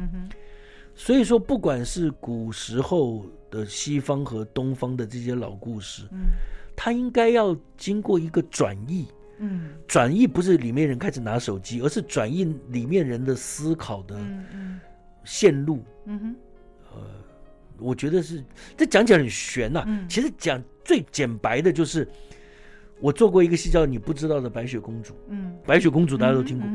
[0.96, 6.22] 所以说，不管是古时候的西方和东方的这些老故事，嗯、
[6.76, 9.06] 它应该要经过一个转译。
[9.38, 14.20] 嗯，转译不是里面人开始拿手机，而是转译里面人的思考的
[15.24, 15.84] 线路。
[16.06, 16.36] 嗯哼，
[16.96, 17.02] 呃，
[17.78, 18.44] 我觉得是
[18.76, 22.10] 这讲起来很玄呐、其实讲最简白的就是。
[23.00, 26.68] 我做过一个戏叫《你不知道的白雪公主》，嗯，白雪公主大家都听过，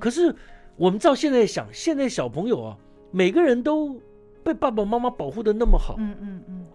[0.00, 0.34] 可是
[0.76, 2.76] 我们照现在想，现在小朋友啊，
[3.12, 4.00] 每个人都
[4.42, 6.66] 被爸爸妈妈保护的那么好，嗯嗯嗯，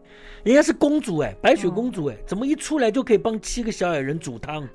[0.44, 4.68] 人家是公主哎，白雪公主哎，怎么一出来就可以帮七个小矮人煮汤、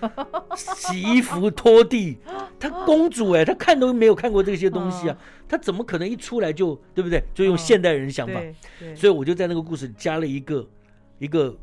[0.54, 2.18] 洗衣服、拖地？
[2.60, 5.16] 她公主哎，她看都没有看过这些东西啊，
[5.48, 7.24] 她怎么可能一出来就对不对？
[7.32, 8.40] 就用现代人想法，
[8.94, 10.68] 所以我就在那个故事里加了一个
[11.18, 11.56] 一个。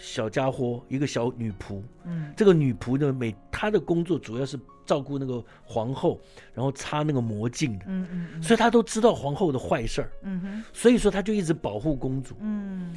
[0.00, 1.82] 小家伙，一个小女仆。
[2.04, 6.18] 嗯，这个女仆呢，每她的工作主要是照顾那个皇后，
[6.54, 7.84] 然后擦那个魔镜的。
[7.86, 10.10] 嗯嗯，嗯，所以她都知道皇后的坏事儿。
[10.22, 12.34] 嗯哼，所以说她就一直保护公主。
[12.40, 12.94] 嗯，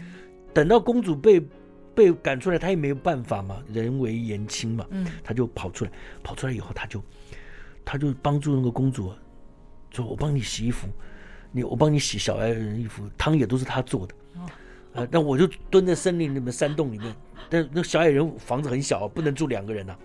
[0.53, 1.45] 等到公主被
[1.93, 4.87] 被赶出来，她也没有办法嘛，人为言轻嘛。
[4.91, 5.91] 嗯，她就跑出来，
[6.23, 7.03] 跑出来以后，她就
[7.83, 9.11] 她就帮助那个公主，
[9.91, 10.87] 说：“我帮你洗衣服，
[11.51, 14.15] 你我帮你洗小矮人衣服，汤也都是她做的。”
[14.93, 15.01] 哦。
[15.01, 15.07] 啊！
[15.11, 17.15] 那我就蹲在森林里面、山洞里面。
[17.49, 19.99] 但那小矮人房子很小，不能住两个人呐、啊。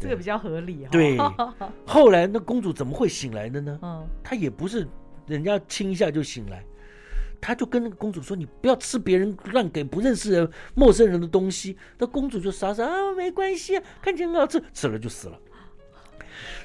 [0.00, 0.88] 这个比较合理啊。
[0.90, 1.18] 对。
[1.86, 3.78] 后来那公主怎么会醒来的呢？
[3.82, 4.06] 嗯。
[4.22, 4.86] 她也不是
[5.26, 6.64] 人家亲一下就醒来，
[7.40, 15.38] 她就跟那个公主说：“你不要吃别人乱给不认识人、陌生人的东西。”那公主就傻傻啊，没关系啊，看起来很好吃，吃了就死了。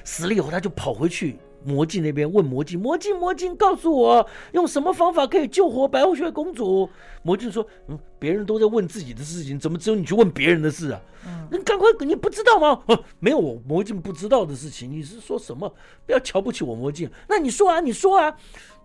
[0.04, 1.36] 死了以后，她就跑回去
[1.66, 6.88] 魔镜那边问魔镜，魔镜魔镜，告诉我用什么方法可以救活白雪公主？
[7.22, 11.00] 魔镜说：“嗯，别人都在问自己的事情，怎么只有你去问别人的事啊？
[11.26, 12.80] 嗯，你赶快，你不知道吗？
[12.86, 14.88] 啊，没有我魔镜不知道的事情。
[14.88, 15.68] 你是说什么？
[16.06, 17.10] 不要瞧不起我魔镜。
[17.28, 18.36] 那你说啊，你说啊。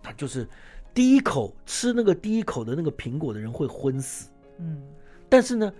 [0.02, 0.48] 他就是
[0.92, 4.28] 第一口吃那个第一口的那个苹果的人会昏死。
[4.58, 4.82] 嗯，
[5.28, 5.72] 但是呢，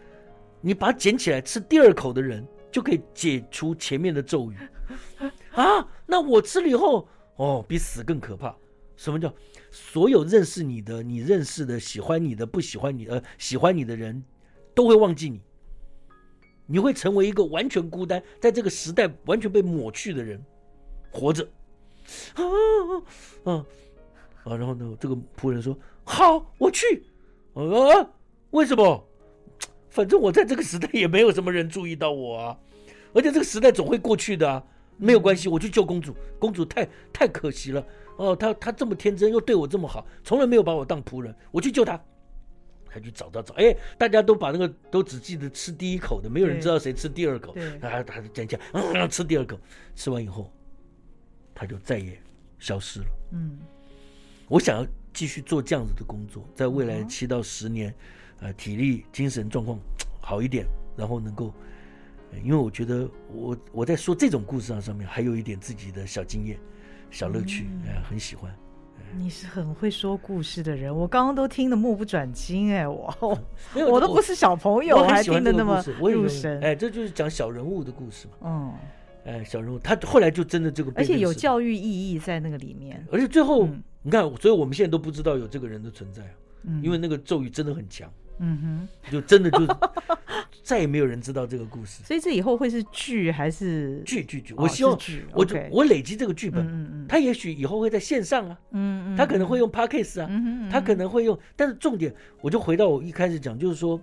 [0.61, 4.57] 你把它捡起来吃第二口的人就可以解除前面的咒语。
[5.53, 8.55] ”啊，那我吃了以后，哦，比死更可怕。
[8.97, 9.33] 什么叫
[9.71, 14.23] 所有认识你的、你认识的、喜欢你的、不喜欢你呃喜欢你的人，
[14.75, 15.41] 都会忘记你。
[16.67, 20.41] 你会成为一个完全孤单，在这个时代完全被抹去的人，
[21.11, 21.47] 活着。
[22.35, 22.43] 啊
[23.45, 23.53] 啊
[24.45, 24.57] 啊！
[24.57, 27.05] 然后呢，这个仆人说：“好，我去。”
[27.55, 28.11] 啊，
[28.51, 29.05] 为什么？
[29.91, 32.59] 反正我在这个时代也没有什么人注意到我啊，
[33.13, 34.65] 而且这个时代总会过去的啊。
[34.97, 36.15] 没有关系，我去救公主。
[36.39, 37.85] 公主太太可惜了
[38.17, 41.35] 哦，她她这么天真，又对我这么好，从来没有把我当仆人。
[41.51, 42.01] 我去救她，
[42.89, 47.55] 他去找找找，哎，大家都把那个都只记得吃第一口的，没有人知道谁吃第二口。
[47.81, 49.59] 他他讲讲，嗯，吃第二口，
[49.95, 50.53] 吃完以后，
[51.55, 52.21] 他就再也
[52.59, 53.07] 消失了。
[53.33, 53.59] 嗯，
[54.49, 57.95] 我想要继续做这样子的工作，在未来七到十年，
[58.41, 59.79] 呃，体力精神状况
[60.21, 60.67] 好一点，
[60.97, 61.53] 然后能够。
[62.43, 66.59] 因为我觉得我我在说这种故事上上面还有一点自己的小经验、
[67.11, 68.55] 小乐趣，哎、嗯，很喜欢。
[69.15, 73.15] 你是很会说故事的人，我刚刚都听得目不转睛，哎，我
[73.91, 76.59] 我都不是小朋友，我还听得那么入神。
[76.63, 78.35] 哎，这就是讲小人物的故事嘛。
[78.43, 78.73] 嗯，
[79.27, 83.07] 哎，小人物他后来就真的这个，而且有教育意义在那个里面。
[83.13, 86.23] 而且最后、嗯、你看，所以我们现在都不知道有这个人的存在，
[86.63, 88.11] 嗯，因为那个咒语真的很强。
[88.39, 89.67] 嗯哼，就真的就
[90.63, 94.55] 再也没有人知道这个故事，所以这以后会是剧还是剧剧剧？
[94.57, 94.99] 我希望
[95.33, 104.01] 我就我累积这个剧本，嗯嗯，他也许以后会在线上啊，嗯嗯，他可能会用 Podcast 啊，嗯嗯，他可能会用，但是重点我就回到我一开始讲，就是说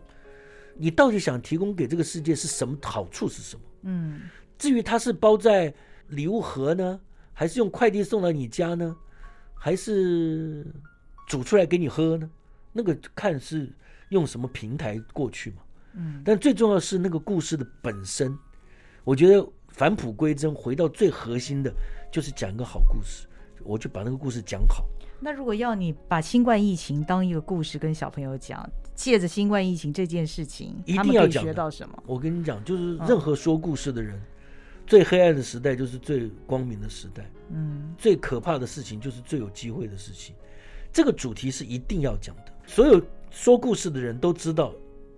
[0.76, 3.62] 你到底想提供给这个世界是什么好处是什么？
[3.84, 4.22] 嗯，
[4.58, 5.74] 至于它是包在
[6.10, 7.00] 礼物盒呢，
[7.34, 8.96] 还是用快递送到你家呢，
[9.54, 10.66] 还是
[11.28, 12.30] 煮出来给你喝呢？
[12.74, 13.70] 那个看是。
[14.10, 15.58] 用什么平台过去嘛？
[15.96, 18.38] 嗯，但最重要的是那个故事的本身。
[19.04, 21.74] 我觉得返璞归真，回到最核心的，
[22.12, 23.28] 就是讲一个好故事。
[23.64, 24.86] 我就把那个故事讲好。
[25.20, 32.04] 那如果要你把新冠疫情当一个故事跟小朋友讲，借着新冠疫情这件事情，一定要讲学到什么？
[32.06, 34.22] 我跟你讲，就是任何说故事的人，哦、
[34.86, 37.30] 最黑暗的时代就是最光明的时代。
[37.50, 40.36] 嗯，最可怕的事情就是最有机会的事情。
[40.94, 42.54] 这个主题是一定要讲的。
[42.68, 43.02] 所有。
[43.32, 44.74] 说故事的人都知道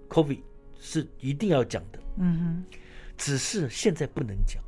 [0.10, 0.40] ，COVID
[0.80, 2.00] 是一定要讲的。
[2.18, 2.78] 嗯哼，
[3.18, 4.62] 只是现在不能讲。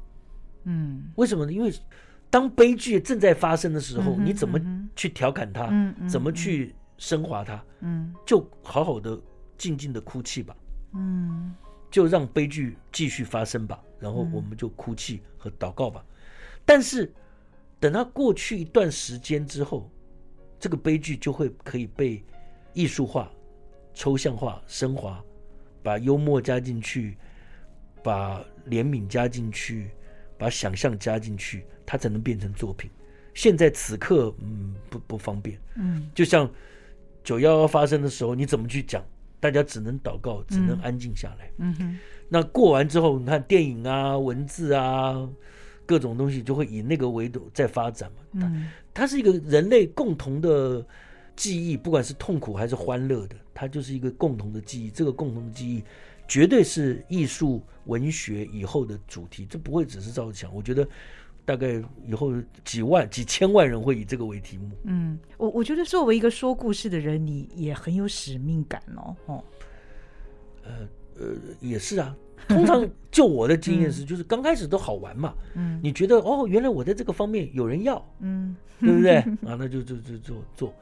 [0.64, 1.52] 嗯，为什么呢？
[1.52, 1.74] 因为
[2.30, 4.60] 当悲剧正在发生的时候，嗯、你怎么
[4.96, 5.68] 去调侃它？
[5.72, 7.64] 嗯嗯、怎么去升华它？
[7.82, 9.20] 嗯，就好好的、
[9.58, 10.56] 静静的哭泣吧。
[10.94, 11.54] 嗯，
[11.92, 13.80] 就让悲剧继续发生吧。
[14.00, 16.04] 然后我们就哭泣和祷告吧。
[16.08, 16.14] 嗯、
[16.66, 17.14] 但是
[17.80, 19.92] 等它过去一段时间之后，
[20.60, 22.24] 这个悲剧就会可以被。
[22.74, 23.32] 艺术化、
[23.94, 25.24] 抽象化、升华，
[25.82, 27.16] 把幽默加进去，
[28.04, 29.92] 把怜悯加进去，
[30.38, 32.90] 把想象加进去，它才能变成作品。
[33.34, 35.60] 现在此刻，嗯，不不方便。
[35.76, 36.50] 嗯，就像
[37.24, 39.04] 九幺幺发生的时候，你怎么去讲？
[39.40, 41.52] 大家只能祷告，只能安静下来。
[41.58, 42.00] 嗯哼。
[42.30, 45.30] 那过完之后，你看电影啊、文字啊，
[45.86, 48.18] 各种东西就会以那个维度在发展嘛。
[48.34, 50.86] 嗯，它是一个人类共同的。
[51.36, 54.90] 记忆，不管是痛苦还是欢乐的，它就是一个共同的记忆。
[54.90, 55.84] 这个共同的记忆，
[56.28, 59.46] 绝对是艺术文学以后的主题。
[59.46, 60.88] 这不会只是赵自强，我觉得
[61.46, 64.70] 大概以后几万、几千万人会以这个为题目。
[64.84, 69.16] 嗯，我我觉得作为一个说故事的人，你也很有使命感哦。
[69.26, 69.44] 哦，
[70.64, 70.88] 呃
[71.20, 72.16] 呃，也是啊。
[72.48, 75.34] 通常就我的经验是，就是刚开始都好玩嘛。
[75.56, 79.16] 嗯，你觉得哦，原来我在这个方面有人要，嗯，对不对？
[79.50, 80.74] 啊，那就就就做做。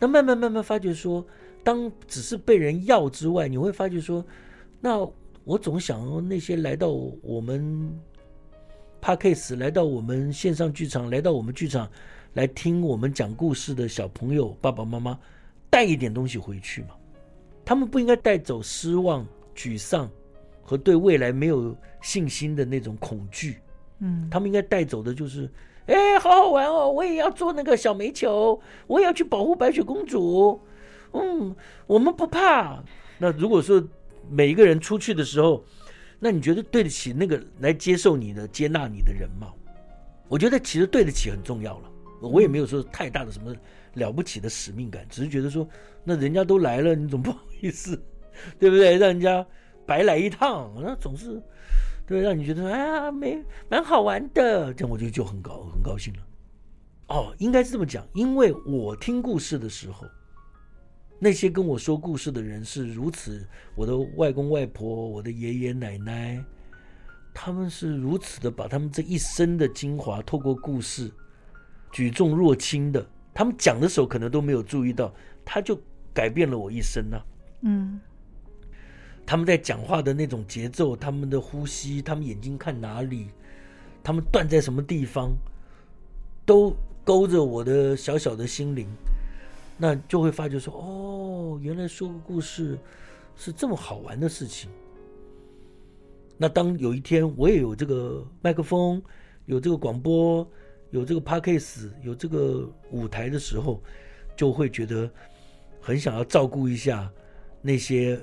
[0.00, 1.22] 那慢慢慢慢发觉说，
[1.62, 4.24] 当只是被人要之外，你会发觉说，
[4.80, 5.06] 那
[5.44, 6.88] 我总想那些来到
[7.22, 8.00] 我们
[9.02, 11.86] Podcast 来到我们线上剧场，来到我们剧场
[12.32, 15.18] 来听我们讲故事的小朋友爸爸妈妈，
[15.68, 16.96] 带一点东西回去嘛。
[17.62, 20.10] 他们不应该带走失望、沮丧
[20.62, 23.58] 和对未来没有信心的那种恐惧。
[23.98, 25.46] 嗯，他们应该带走的就是。
[25.90, 26.88] 哎，好好玩哦！
[26.88, 30.60] 我也要做那个小煤球，我也要去保护白雪公主。
[31.12, 31.54] 嗯，
[31.88, 32.80] 我们不怕。
[33.18, 33.82] 那如果说
[34.30, 35.64] 每一个人出去的时候，
[36.20, 39.48] 那你觉得对得起那个来接受你的、接纳你的人吗？
[40.28, 41.90] 我觉得其实对得起很重要了。
[42.20, 43.52] 我也没有说太大的什么
[43.94, 45.66] 了不起的使命感，只是觉得说，
[46.04, 48.00] 那人家都来了，你总不好意思，
[48.60, 48.96] 对不对？
[48.96, 49.44] 让人家
[49.84, 51.42] 白来一趟，那总是
[52.10, 56.18] 对，让你觉得哎呀，没蛮好玩的，这样我就就很高很高兴了。
[57.06, 60.08] 哦，应该是这么讲，因为我听故事的时候，
[61.20, 63.46] 那些跟我说故事的人是如此，
[63.76, 66.44] 我的外公外婆，我的爷爷奶奶，
[67.32, 71.08] 他们是如此的把他们这一生的精华透过故事
[71.92, 75.80] 举重若轻的，他们讲的时候可能都没有注意到，他就
[76.12, 77.24] 改变了我一生啊。
[77.60, 78.00] 嗯，
[79.30, 83.28] 他们在讲话的那种节奏，他们的呼吸，他们眼睛看哪里，
[84.02, 85.30] 他们断在什么地方，
[86.44, 86.74] 都。
[87.02, 88.86] 勾着我的小小的心灵，
[89.78, 92.78] 那就会发觉说：哦，原来说个故事
[93.34, 94.70] 是这么好玩的事情。
[96.36, 99.02] 那当有一天我也有这个麦克风，
[99.46, 100.46] 有这个广播，
[100.90, 103.82] 有这个 Podcast，有这个舞台的时候，
[104.36, 105.10] 就会觉得
[105.80, 107.10] 很想要照顾一下
[107.62, 108.20] 那些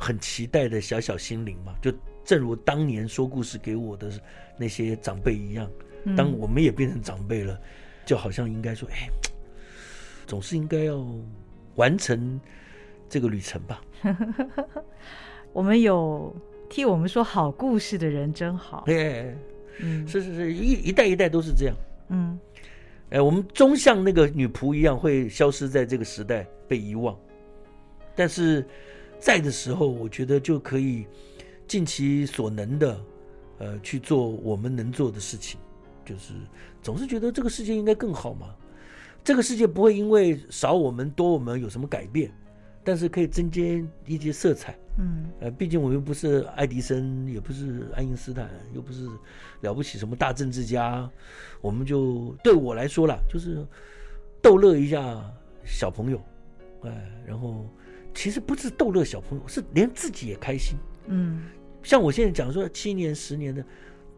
[0.00, 1.76] 很期待的小小心灵嘛。
[1.82, 1.92] 就
[2.24, 4.10] 正如当年说故事给我的
[4.58, 5.70] 那些长辈一样。
[6.16, 7.60] 当我们也变成长辈了，
[8.06, 9.06] 就好像应该说，哎，
[10.26, 11.06] 总是应该要
[11.74, 12.40] 完成
[13.06, 13.82] 这个旅程吧。
[15.52, 16.34] 我们有
[16.70, 18.84] 替我们说好故事的人真好。
[18.86, 19.36] 哎，
[19.80, 21.76] 嗯，是是是，一一代一代都是这样。
[22.08, 22.40] 嗯，
[23.10, 27.14] 哎，我们终像那个女仆一样，会消失在这个时代，被遗忘。
[28.16, 28.66] 但是
[29.20, 31.06] 在的时候，我觉得就可以
[31.68, 33.00] 尽其所能的，
[33.58, 35.60] 呃，去做我们能做的事情。
[36.04, 36.32] 就是
[36.82, 38.54] 总是觉得这个世界应该更好嘛，
[39.22, 42.32] 这个世界不会因为少我们多我们有什么改变，
[42.82, 44.76] 但是可以增添一些色彩。
[44.98, 49.08] 嗯，呃，毕竟我们又不是爱迪生，也不是爱因斯坦，又不是
[49.60, 51.08] 了不起什么大政治家，
[51.60, 53.64] 我们就对我来说啦，就是
[54.42, 55.22] 逗乐一下
[55.64, 56.20] 小朋友，
[56.82, 57.66] 哎，然后
[58.14, 60.76] 其实不是逗乐小朋友，是连自己也开心。
[61.06, 61.44] 嗯，
[61.82, 63.64] 像我现在讲说七年十年的。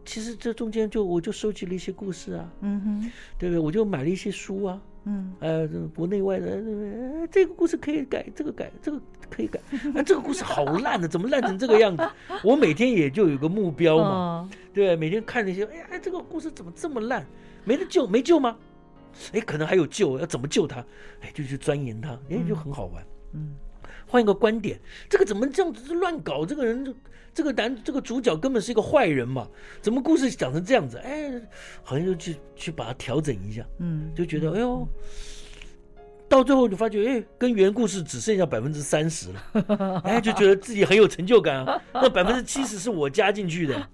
[0.05, 3.57] 其实这中间就我就收集了一些故事啊，嗯哼，对不对？
[3.57, 5.65] 我就买了一些书啊，嗯，呃，
[5.95, 9.61] 国内外的，呃，这个故事可以改，这个改，这个可以改，
[9.95, 12.05] 啊，这个故事好烂的，怎么烂成这个样子？
[12.43, 17.25] 我每天也就有个目标嘛，哦、对，每天看那些，哎呀，这个故事怎么这么烂？
[17.63, 18.57] 没得救，没救吗？
[19.31, 20.85] 哎，可能还有救，要怎么救他？
[21.21, 23.55] 哎，就去钻研它，哎，就很好玩，嗯。
[24.07, 24.79] 换一个观点，
[25.09, 26.45] 这个怎么这样子乱搞？
[26.45, 26.95] 这个人，
[27.33, 29.47] 这个男，这个主角根本是一个坏人嘛？
[29.81, 30.97] 怎么故事讲成这样子？
[30.97, 31.31] 哎，
[31.83, 34.87] 好像就去去把它调整一下，嗯，就觉得哎呦，
[36.29, 41.81] 到最后就发觉，哎，跟原故事只剩下百分之三十了， 哎，就觉得自己很有成就感啊。
[41.93, 43.89] 那百分之七十是我加进去的，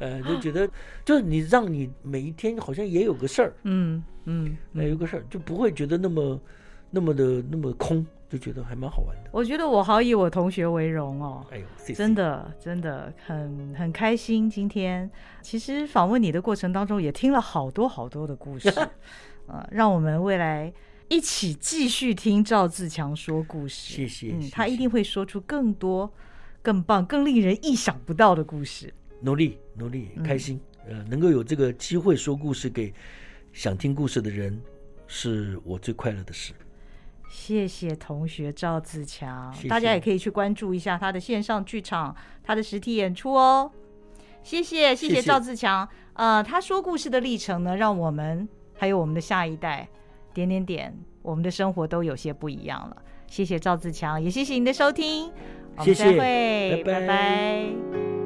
[0.00, 0.68] 呃， 就觉得
[1.04, 6.40] 就是你让你每一天好像也有个事儿，嗯嗯，哎，有个事儿就不会觉得那么
[6.90, 8.04] 那么的那么空。
[8.28, 9.30] 就觉得还蛮好玩的。
[9.32, 11.46] 我觉得我好以我同学为荣哦。
[11.50, 11.94] 哎呦，谢谢。
[11.94, 14.50] 真的真的很很开心。
[14.50, 15.10] 今天
[15.40, 18.68] 其实访问你的过程当中，也听了好多好多的故事，
[19.48, 20.72] 呃，让我们未来
[21.08, 23.94] 一起继续听赵自强说故事。
[23.94, 24.34] 谢谢。
[24.34, 26.12] 嗯，他一定会说出更多、
[26.60, 28.92] 更棒、更令人意想不到的故事。
[29.20, 30.60] 努力努力，开心。
[30.86, 32.92] 嗯、呃，能够有这个机会说故事给
[33.52, 34.60] 想听故事的人，
[35.06, 36.52] 是我最快乐的事。
[37.28, 43.70] 谢谢同学赵自强，谢谢，大家也可以去关注一下他的线上剧场，他的实体演出哦。
[44.42, 49.86] 谢谢谢谢赵自强，呃，他说故事的历程呢，让我们还有我们的下一代
[50.32, 52.96] 点点点，我们的生活都有些不一样了。
[53.26, 55.30] 谢谢赵自强，也谢谢您的收听，
[55.76, 57.00] 我们再会，谢谢，拜拜。
[57.00, 58.17] 拜拜。